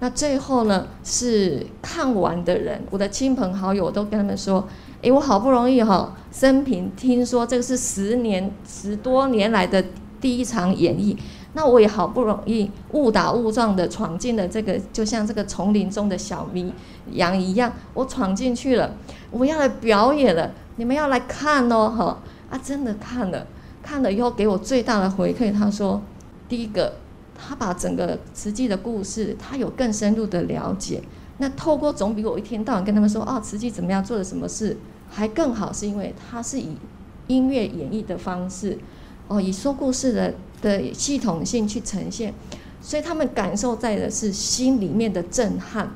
[0.00, 4.68] 那最后呢，是看完的人，我的亲朋好友都跟他们说
[5.00, 9.82] ：“诶，我好不容易哈，生平听说这个是十年十多年来的
[10.20, 11.16] 第一场演绎，
[11.54, 16.70] 那我也好不容易误打误撞的闯进了这个，就像这个丛林中的小绵
[17.12, 18.96] 羊一样，我闯进去了，
[19.30, 22.18] 我要来表演了，你们要来看哦，哈
[22.50, 23.46] 啊，真的看了。”
[23.86, 25.52] 看了以后，给我最大的回馈。
[25.52, 26.02] 他说
[26.48, 26.94] ：“第一个，
[27.36, 31.00] 他把整个慈济的故事，他有更深入的了解。
[31.38, 34.76] 那透过总比我一天到晚跟他们说哦，慈济怎么样做了什么事
[35.08, 36.76] 还更好，是因为他是以
[37.28, 38.76] 音乐演绎的方式，
[39.28, 42.34] 哦，以说故事的的系统性去呈现，
[42.80, 45.88] 所以他们感受在的是心里面的震撼，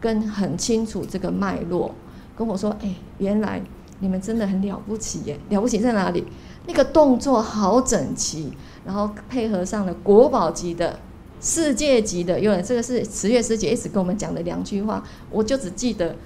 [0.00, 1.94] 跟很清楚这个脉络。
[2.36, 3.62] 跟我说，哎，原来
[4.00, 5.38] 你们真的很了不起耶！
[5.50, 6.24] 了不起在哪里？”
[6.66, 8.52] 那个动作好整齐，
[8.84, 10.98] 然后配合上了国宝级的、
[11.40, 16.16] 世界级的，因为这个是慈月师姐一直跟我们讲的两句话，我就只记得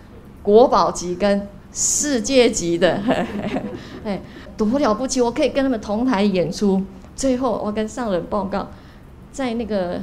[0.43, 3.01] 国宝级跟世界级的，
[4.05, 4.21] 哎，
[4.57, 5.21] 多了不起！
[5.21, 6.83] 我可以跟他们同台演出。
[7.15, 8.69] 最后，我跟上人报告，
[9.31, 10.01] 在那个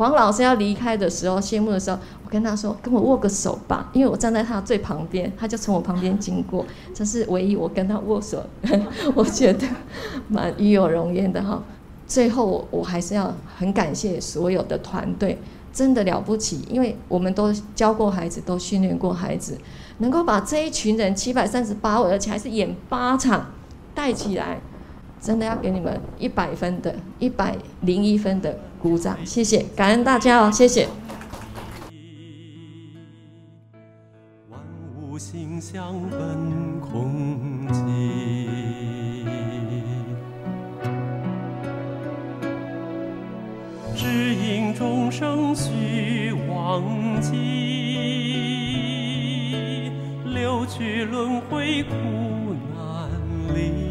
[0.00, 1.98] 黄老师要离开的时候，谢幕的时候。
[2.24, 8.42] 我跟他说，跟我握个手吧，因为我站在他最旁边，他就从我旁边经过，这是唯一我跟他握手，
[9.14, 9.66] 我觉得
[10.26, 11.62] 蛮与有荣焉的哈。
[12.06, 15.38] 最后我我还是要很感谢所有的团队，
[15.70, 19.58] 真的了不起，因为我们都教过孩子，都训练过孩子，
[19.98, 23.50] 能够把这一群人七百三十八位，而且还是演八场
[23.94, 24.60] 带起来，
[25.20, 30.88] 真的要给你们一百分的，一百零一分的鼓掌，谢谢，感恩大家哦，谢谢。
[34.48, 34.58] 万
[35.02, 37.74] 物心相奔空寂，
[43.94, 47.36] 只因众生须忘记，
[50.24, 51.90] 六趣轮回苦
[52.74, 53.10] 难
[53.54, 53.89] 离。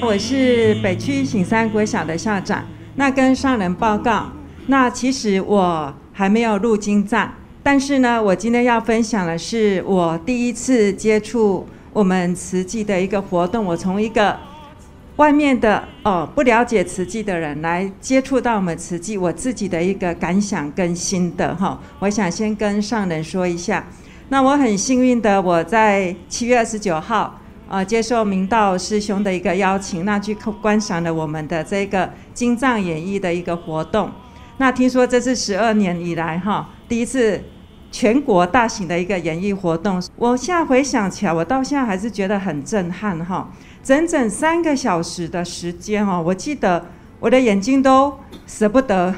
[0.00, 4.30] 我是北区醒山国小的校长，那跟上人报告。
[4.68, 13.64] 那其实我还没有入经藏，但是呢，我今天要分享的是我第一次接触我们慈济的一个活动。
[13.64, 14.38] 我从一个
[15.16, 21.80] 外面的哦不了解慈济的人来接触到我们慈济，我自己的一个感想跟心得哈。
[21.98, 23.84] 我想先跟上人说一下。
[24.28, 27.40] 那我很幸运的，我在七月二十九号
[27.74, 34.12] 啊接受明道师兄的一个邀请，那去观赏了我们的这个金藏演绎的一个活动。
[34.58, 37.42] 那听说这是十二年以来哈第一次
[37.90, 40.00] 全国大型的一个演艺活动。
[40.14, 43.50] 我现在回想起来，我到现在还是觉得很震撼哈。
[43.82, 46.86] 整整三个小时的时间哦，我记得
[47.18, 48.16] 我的眼睛都
[48.46, 49.12] 舍不得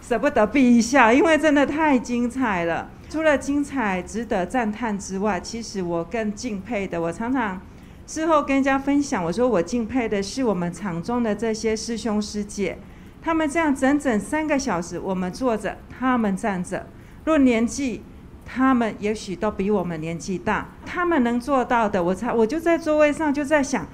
[0.00, 2.88] 舍不得闭一下，因为真的太精彩了。
[3.10, 7.60] 除了精彩值得赞叹之外，其实我更敬佩的，我常常
[8.06, 12.78] 事后跟人家分享，我说我敬佩的是我们场中的这些师兄师姐，
[13.20, 16.86] 他们这样整整三个小时，我们坐着，他们站着。
[17.24, 18.02] 论年纪，
[18.44, 23.84] 他们也许都比我们年纪大，他们能做到的，我才我就在座位上就在想。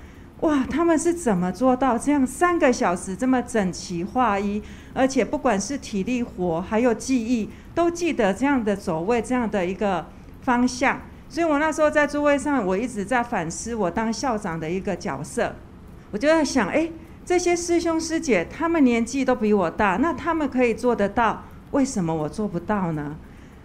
[0.41, 4.61] 哇，他们是怎么做到这样三个小时这么整齐划一，
[4.93, 10.05] 而且不管是体力活还有记忆，都记得这样的走位这样的一个
[10.43, 11.01] 方向。
[11.33, 15.55] 所以我那时候在座位上，我一直在反思我当校长的一个角色。
[16.11, 16.91] 我就在想，哎，
[17.25, 23.17] 这些师兄师姐他们年纪都比我大，那他们可以做得到，为什么我做不到呢？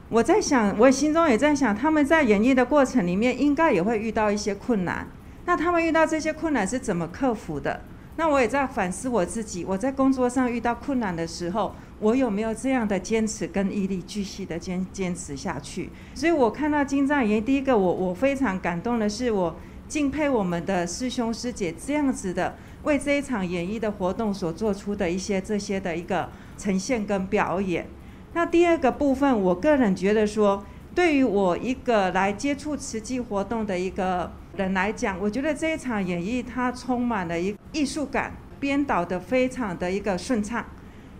[0.07, 5.05] 我在想，我心中也在想，他们在演绎的过程里面，应该也会遇到一些困难。
[5.43, 7.82] 那他们遇到这些困难是怎么克服的？
[8.15, 15.89] 那我也在反思我自己，我在工作上遇到困难的时候，我有没有这样的坚持跟毅力，继续的坚坚持下去？
[16.14, 19.56] 所以我看到金藏演，第一个我我非常感动的是，我
[19.88, 27.88] 敬佩我们的师兄师姐这样子的为这一场演绎的活动所做出的一些这些的一个呈现跟表演。
[28.34, 34.32] 那第二个部分，我个人觉得说，对于我一个来接触慈济活动的一个。
[34.58, 40.66] 人来讲，我觉得这一场演绎它充满了一艺术感，编导的非常的一个顺畅。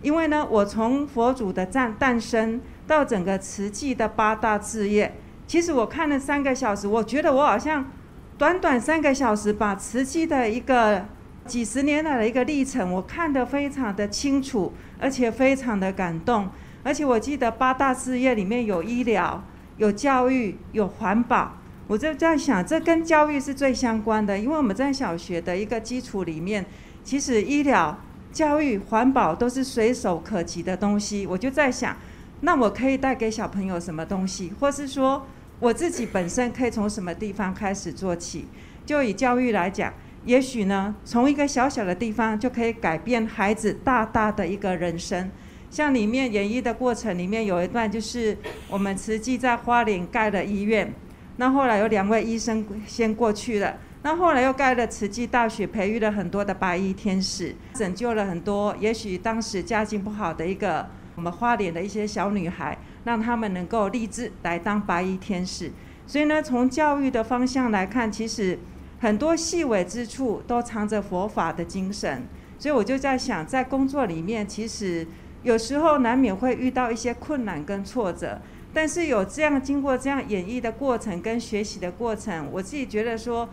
[0.02, 5.14] 因为呢，我从佛祖的诞诞生到整个慈济的八大志业，
[5.46, 7.90] 其实我看了三个小时，我觉得我好像
[8.36, 11.06] 短短三个小时把慈济的一个
[11.46, 16.48] 几十年来的一个历程，我看得非常的清楚，而且非常的感动。
[16.84, 19.42] 而且我记得八大志业里面有医疗、
[19.78, 21.56] 有教育、有环保。
[21.88, 26.64] 我就在想，这跟教育是最相关的，因为我们在小学的一个基础里面，
[27.02, 27.98] 其实医疗、
[28.32, 31.26] 教育、环保都是随手可及的东西。
[31.26, 31.96] 我就在想，
[32.40, 35.26] 那我可以带给小朋友什么东西，或是说
[35.58, 38.46] 我自己本身可以从什么地方开始做起？
[38.86, 39.92] 就以教育来讲，
[40.24, 45.30] 也许呢，从一个小小的地方就可以改变孩子大大的一个人生。
[45.70, 48.36] 像里面演绎的过程里面有一段，就是
[48.70, 50.94] 我们慈济在花莲盖了医院。
[51.36, 60.86] 那后来有两位医生先过去了，那后来又盖了慈济大学，培育了很多的白衣天使，拯救了很多也许当时家境不好的一个
[61.16, 65.72] 我们花莲的一些小女孩，让他们能够立志来当白衣天使。
[66.06, 68.58] 所以呢，从教育的方向来看，其实
[69.00, 72.22] 很多细微之处都藏着佛法的精神。
[72.58, 75.06] 所以我就在想，在工作里面，其实
[75.42, 78.40] 有时候难免会遇到一些困难跟挫折。
[78.72, 83.48] 但是有这样经过这样演绎的过程跟学习的过程，我自己觉得说，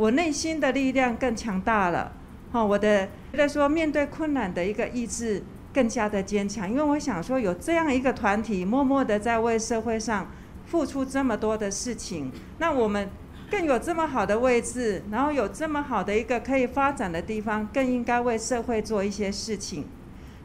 [0.00, 2.10] 我内心的力量更强大了，
[2.50, 5.42] 哈，我的觉得说面对困难的一个意志
[5.74, 10.30] 更加的坚强，因为我想说有这样一个团体默默的在为社会上
[10.64, 13.10] 付出这么多的事情，那我们
[13.50, 19.84] 更有这么好的位置，然后有这么好的一个可以发展的地方，更应该为社会做一些事情。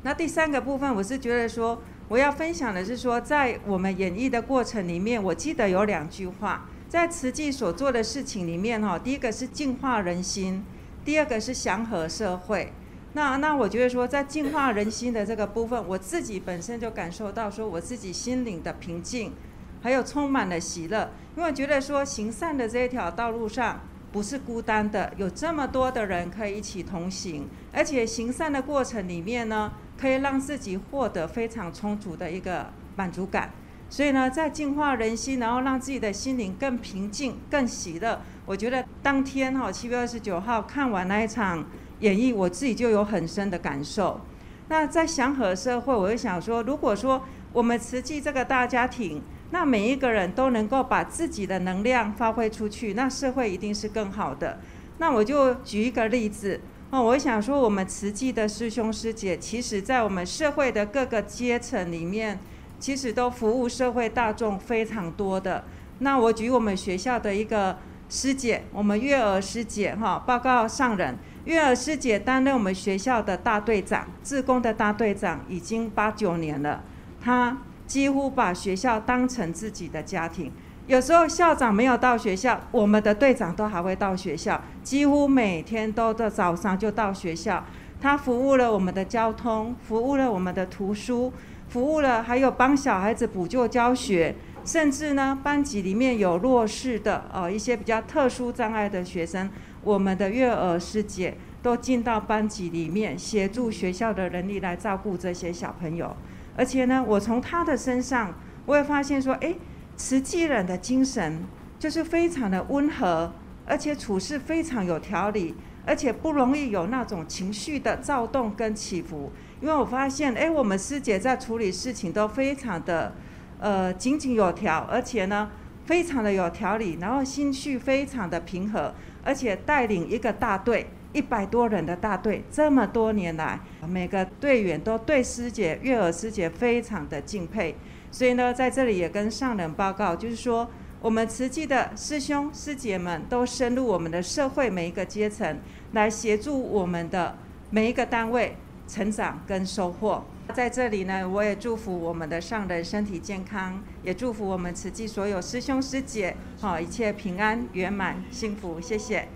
[0.04, 1.82] 那第三个部分，我是觉得说。
[2.08, 10.64] 我要分享的是说，在我们演绎的过程里面，我记得有两句话，在慈济所做的事情里面，哈，第一个是净化人心，
[11.04, 12.72] 第二个是祥和社会。
[13.14, 19.34] 那那我觉得说，在净化人心的这个部分，我自己本身就感受到说，我自己心灵的平静，
[19.82, 23.82] 还有充满了喜乐，因为觉得说行善的这一条道路上
[24.12, 29.72] 不是孤单的，有这么多的人可以一起同行，而且行善的过程里面呢。
[29.98, 33.50] 可以让自己获得非常充足的一个满足感，
[33.90, 38.22] 所以呢，在净化人心，然后让自己的心灵更平静、更喜乐。
[38.46, 41.66] 我觉得当天哈，七月二十九号看完那一场
[42.00, 44.20] 演绎，我自己就有很深的感受。
[44.68, 47.24] 那在祥和社会，我就想说，如果说
[47.54, 49.22] 我们慈济这个大家庭，
[49.52, 54.60] 那每一个人都能够把自己的能量发挥出去，那社会一定是更好的。
[54.98, 56.60] 那我就举一个例子。
[56.92, 62.40] 哦，我想说，我们慈济的师兄师姐，其实在我们社会的各个阶层里面，
[62.80, 65.64] 其实都服务社会大众非常多的。
[66.00, 67.78] 那我举我们学校的一个
[68.10, 76.84] 师姐，我们月娥师姐哈，报告上人，月娥师姐担任我们学校的大队长，自工的大队长，已经八九年了。
[77.22, 77.58] 她
[77.88, 80.52] 几乎把学校当成自己的家庭。
[80.88, 87.64] 有时候校长没有到学校，我们的队长都还会到学校，几乎每天都在早上就到学校。
[88.00, 91.34] 他服务了我们的交通，服务了我们的图书，
[91.68, 99.50] 服务了，还有帮小孩子补救教学，甚至呢，班级里面有弱势的呃一些比较特殊障碍的学生，
[99.84, 106.16] 我们的月儿师姐都进到班级里面协助学校的人力来照顾这些小朋友。
[106.56, 108.34] 而且呢，我从她的身上，
[108.66, 109.54] 我也发现说，哎，
[109.98, 111.44] 慈济人的精神
[111.78, 113.34] 就是非常的温和，
[113.66, 115.54] 而且处事非常有条理，
[115.86, 119.32] 而且不容易有那种情绪的躁动跟起伏。
[119.62, 123.14] 因为我发现，哎，我们师姐在处理事情都非常的，
[123.60, 125.50] 呃，井井有条，而且呢，
[125.86, 128.94] 非常的有条理，然后心绪非常的平和，
[129.24, 130.88] 而且带领一个大队。
[131.14, 137.74] 一百多人的大队，这么多年来，每个队员都对师姐月娥师姐非常的敬佩。
[138.12, 145.58] 所以呢，在这里也跟上人报告，就是说，我们慈济的师兄师姐们都深入我们的社会每一个阶层，
[145.94, 147.38] 来协助我们的
[147.70, 148.58] 每一个单位
[148.88, 150.24] 成长跟收获。
[150.54, 158.80] 在这里呢，我也祝福我们的上人身体健康，也祝福我们慈济所有师兄师姐，好一切平安圆满幸福。
[158.80, 159.28] 谢谢。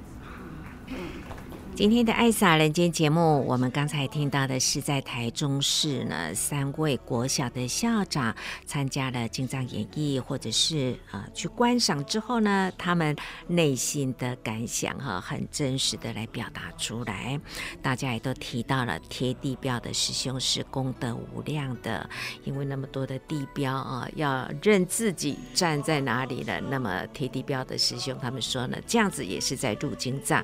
[1.80, 13.15] 今天的爱洒人间节目，我们刚才听到的是在台中市呢三位国小的校长参加了经藏演绎，或者是啊、呃、去观赏之后呢，他们
[13.47, 17.39] 内心的感想哈，很真实的来表达出来。
[17.82, 22.09] 大家也都提到了贴地标的师兄是功德无量的，
[22.43, 26.59] 因为那么多的地标啊，要认自己站在哪里了。
[26.59, 30.43] 那么贴地标的师兄他们说呢，这样子也是在入经藏。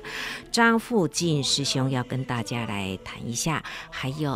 [0.50, 4.32] 张富基师兄要跟大家来谈一下，还有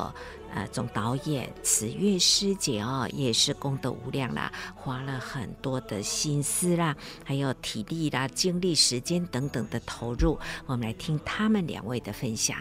[0.55, 10.39] 呃总导演慈月师姐哦，也是功德无量啦，花了很多的心思啦，还有体力啦、精力、时间等等的投入。
[10.67, 12.57] 我们来听他们两位的分享。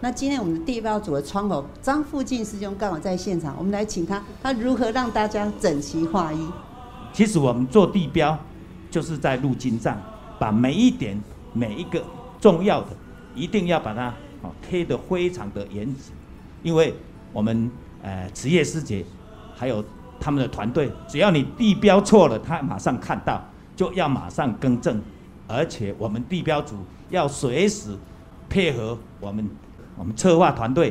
[0.00, 6.48] 那今天我们的地标组的窗口张富进师兄刚好在现场，我们来请他，他如何让大家整齐划一？
[7.12, 8.38] 其实我们做地标，
[8.90, 10.00] 就是在路径上，
[10.38, 11.20] 把每一点、
[11.52, 12.04] 每一个。
[12.40, 12.88] 重要的
[13.34, 14.08] 一定要把它
[14.42, 16.12] 哦贴得非常的严谨，
[16.62, 16.94] 因为
[17.32, 17.70] 我们
[18.02, 19.04] 呃职业师姐
[19.54, 19.84] 还有
[20.20, 23.42] 他们的团队，只要你地标错了，他马上看到
[23.74, 25.00] 就要马上更正，
[25.46, 26.76] 而且我们地标组
[27.10, 27.96] 要随时
[28.48, 29.48] 配合我们
[29.96, 30.90] 我们策划团队，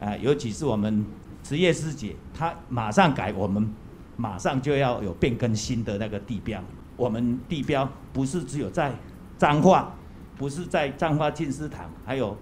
[0.00, 1.04] 啊、呃，尤其是我们
[1.42, 3.68] 职业师姐，她马上改，我们
[4.16, 6.62] 马上就要有变更新的那个地标。
[6.96, 8.94] 我们地标不是只有在
[9.36, 9.94] 彰化。
[10.36, 12.36] 不是在彰化静思堂，还有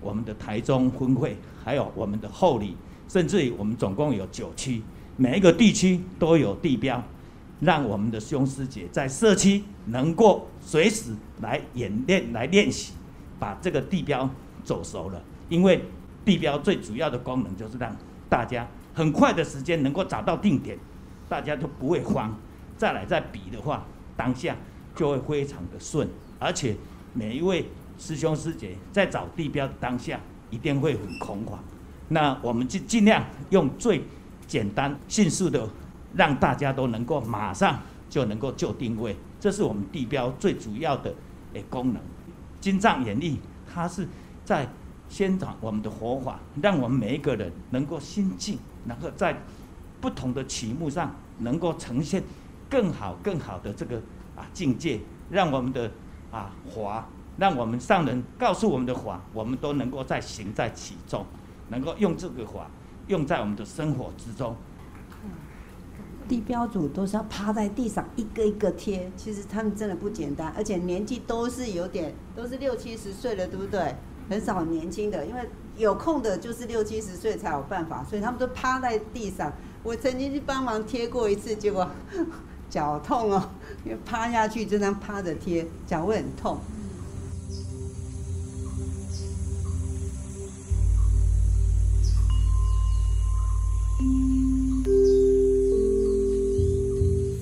[0.00, 2.76] 我们的台中分会，还有我们的后里，
[3.08, 4.82] 甚至于我们总共有九区，
[5.16, 7.02] 每一个地区都有地标，
[7.60, 12.94] 让我们的兄师姐在社区能够随时来演练、来练习，
[13.38, 14.28] 把这个地标
[14.64, 15.22] 走熟了。
[15.48, 15.84] 因为
[16.24, 17.96] 地标最主要的功能就是让
[18.28, 20.76] 大家很快的时间能够找到定点，
[21.28, 22.36] 大家都不会慌。
[22.76, 23.86] 再来再比的话，
[24.16, 24.56] 当下
[24.96, 26.08] 就会非常的顺，
[26.40, 26.74] 而且。
[27.14, 27.66] 每一位
[27.98, 31.58] 师兄师姐在找地标的当下，一定会很恐慌。
[32.08, 34.02] 那我们就尽量用最
[34.46, 35.68] 简单、迅速的，
[36.14, 39.16] 让大家都能够马上就能够就定位。
[39.40, 41.12] 这是我们地标最主要的
[41.54, 42.02] 诶功能。
[42.60, 43.36] 经藏演绎，
[43.72, 44.06] 它是
[44.44, 44.68] 在
[45.08, 49.36] 宣传我们的佛法，让我们每一个人能够心静，能够在
[50.00, 52.22] 不同的曲目上能够呈现
[52.70, 53.96] 更好、更好的这个
[54.36, 55.00] 啊境界，
[55.30, 55.90] 让我们的。
[56.30, 61.24] 啊，法让我们上人告诉我们的法，我们都能够在行在其中，
[61.68, 62.70] 能够用这个法
[63.06, 64.56] 用在我们的生活之中。
[66.28, 73.94] 地标组都是要趴在地上一个一个贴，其实他们真的不简单，而且年纪都是有点，都是六七十岁了，对不对？
[74.28, 75.48] 很少年轻的，因为
[75.78, 79.50] 有空的就是六七十岁才有办法，所以他们都趴在地上。
[79.82, 81.88] 我曾经去帮忙贴过一次，结果。
[82.70, 83.50] 脚痛哦，
[83.84, 86.58] 因为趴下去就这样趴着贴，脚会很痛。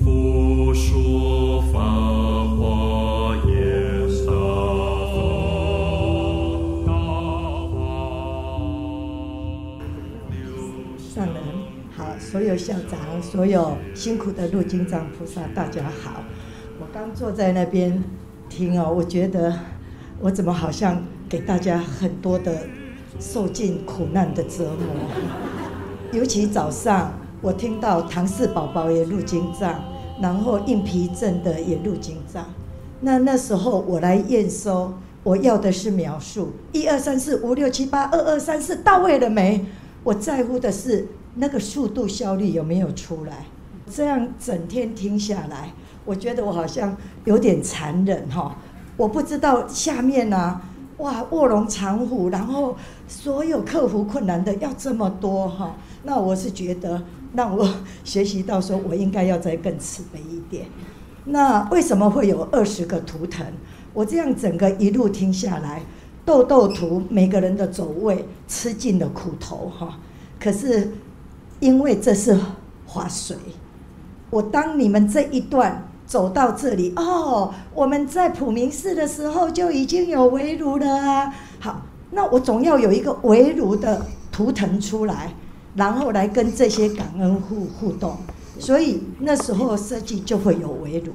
[0.03, 1.81] 佛说法
[2.57, 4.25] 华严萨
[11.15, 11.56] 上人好，
[12.19, 13.77] 所有校长，所有。
[13.95, 16.23] 辛苦的入金藏菩萨，大家好。
[16.81, 18.03] 我刚坐在那边
[18.49, 19.53] 听哦，我觉得
[20.21, 22.63] 我怎么好像给大家很多的
[23.21, 25.11] 受尽苦难的折磨。
[26.13, 27.13] 尤其早上
[27.43, 29.83] 我听到唐氏宝宝也入金藏，
[30.21, 32.47] 然后硬皮症的也入金藏。
[33.01, 39.67] 那那时候我来验收，我要的是描述，一二三四五六七八，二二三四到位了没？
[40.05, 43.47] 我在乎的是那个速度效率有没有出来？
[43.89, 45.73] 这样整天听下来，
[46.05, 48.57] 我觉得我好像有点残忍哈。
[48.97, 50.61] 我不知道下面呢、
[50.97, 52.75] 哇，卧龙藏虎，然后
[53.07, 55.77] 所有克服困难的要这么多哈。
[56.03, 57.01] 那我是觉得
[57.35, 57.69] 让我
[58.03, 60.67] 学习到说，我应该要再更慈悲一点。
[61.27, 63.47] 那为什么会有二十个图腾？
[63.93, 65.83] 我这样整个一路听下来，
[66.25, 69.99] 豆豆图每个人的走位吃尽了苦头哈。
[70.41, 70.93] 可是
[71.61, 72.39] 因为这是
[72.87, 73.37] 划水，
[74.31, 81.35] 我当你们这一段走到这里哦，我们在普明寺的时候就已经有围炉了啊。
[81.59, 85.33] 好，那我总要有一个围炉的图腾出来，
[85.75, 88.17] 然后来跟这些感恩互互动。
[88.59, 91.13] 所以那时候设计就会有围炉。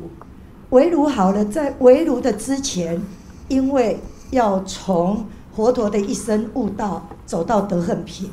[0.72, 3.02] 围炉好了，在围炉的之前，
[3.48, 5.26] 因为要从
[5.56, 8.30] 佛陀的一生悟道走到德恨品，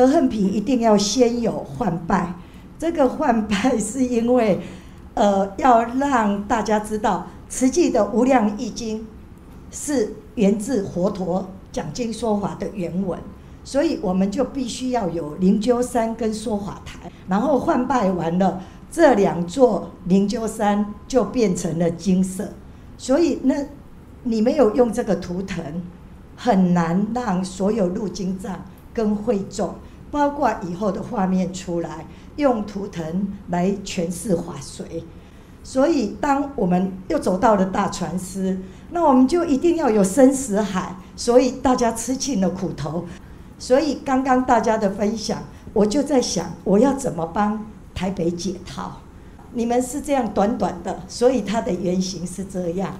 [0.00, 2.32] 德恨品一定要先有换拜。
[2.78, 4.58] 这个换拜是因为，
[5.12, 9.06] 呃，要让大家知道，慈济的无量义经
[9.70, 13.18] 是源自佛陀讲经说法的原文，
[13.62, 18.62] 所以我们就必须要有灵鹫山跟说法台，然后换拜完了。
[18.90, 22.48] 这两座灵鹫山就变成了金色，
[22.96, 23.54] 所以那
[24.22, 25.62] 你没有用这个图腾，
[26.36, 29.74] 很难让所有入经藏跟会众，
[30.10, 32.06] 包括以后的画面出来，
[32.36, 35.04] 用图腾来诠释法随。
[35.62, 38.58] 所以当我们又走到了大船师，
[38.90, 43.04] 那我们就一定要有生死海，所以大家吃尽了苦头。
[43.58, 45.42] 所以刚刚大家的分享，
[45.72, 47.66] 我就在想，我要怎么帮？
[47.92, 48.92] 台北解套，
[49.52, 52.94] 你们是这样短短的，所以它的原型是这样。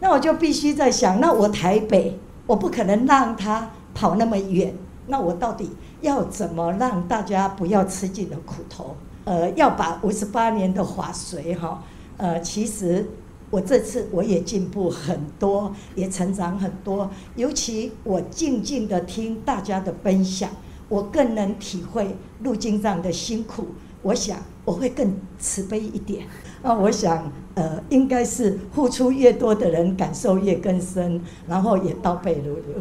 [0.00, 4.74] 那我就必须在想，那我台北，我不可能让他跑那么远。
[5.08, 5.70] 那我到底
[6.00, 8.96] 要怎么让大家不要吃尽了苦头？
[9.24, 11.82] 呃，要把五十八年的法随哈，
[12.16, 13.06] 呃，其实
[13.50, 17.10] 我这次我也进步很多，也成长很多。
[17.36, 20.48] 尤其我静静的听大家的分享，
[20.88, 23.66] 我更能体会入经藏的辛苦。
[24.00, 26.24] 我想我会更慈悲一点，
[26.62, 32.80] 啊，我想呃，应该是付出越多的人感受越更深，然后也倒背如流。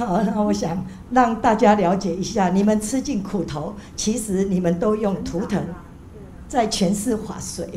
[0.00, 5.62] 好，那我想让大家了解一下，你们吃尽苦头，其实你们都用图腾
[6.48, 7.68] 在诠释法水。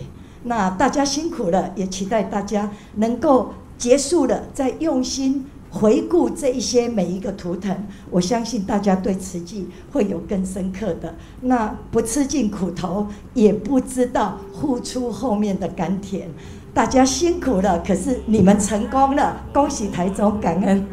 [0.44, 5.46] 那大家辛苦了，也期待大家能够结束了，再用心。
[5.70, 7.76] 回顾这一些每一个图腾，
[8.12, 11.16] 我相信大家对瓷器会有更深刻的。
[11.42, 16.30] 那不吃尽苦头，也不知道付出后面的甘甜。
[16.76, 20.86] 大家辛苦了，可是你们成功了，恭喜台中，感恩。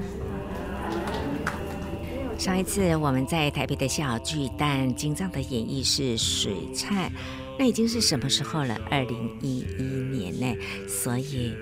[2.40, 7.12] 上一次我们在台北的小巨蛋，金藏的演绎是水菜，
[7.58, 8.80] 那已经是什么时候了？
[8.90, 10.56] 二零一一年呢，
[10.88, 11.52] 所以。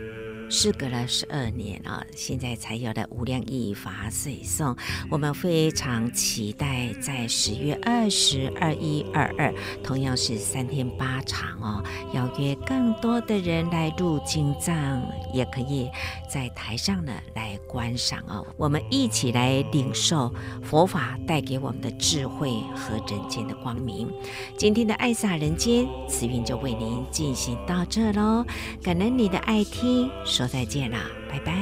[0.50, 4.74] 事隔了十二年啊，现在才有了无量义法随颂。
[5.10, 11.84] 我们非常期待在十月二十二、一、二二，同样是三天八场哦，
[12.14, 15.02] 邀约更多的人来入经藏，
[15.34, 15.88] 也可以
[16.30, 18.46] 在台上呢来观赏哦。
[18.56, 20.32] 我们一起来领受
[20.62, 24.10] 佛法带给我们的智慧和人间的光明。
[24.56, 28.44] 今天的爱洒人间，慈云就为您进行到这喽，
[28.82, 30.10] 感恩你的爱听。
[30.38, 30.96] 说再见了，
[31.28, 31.52] 拜拜。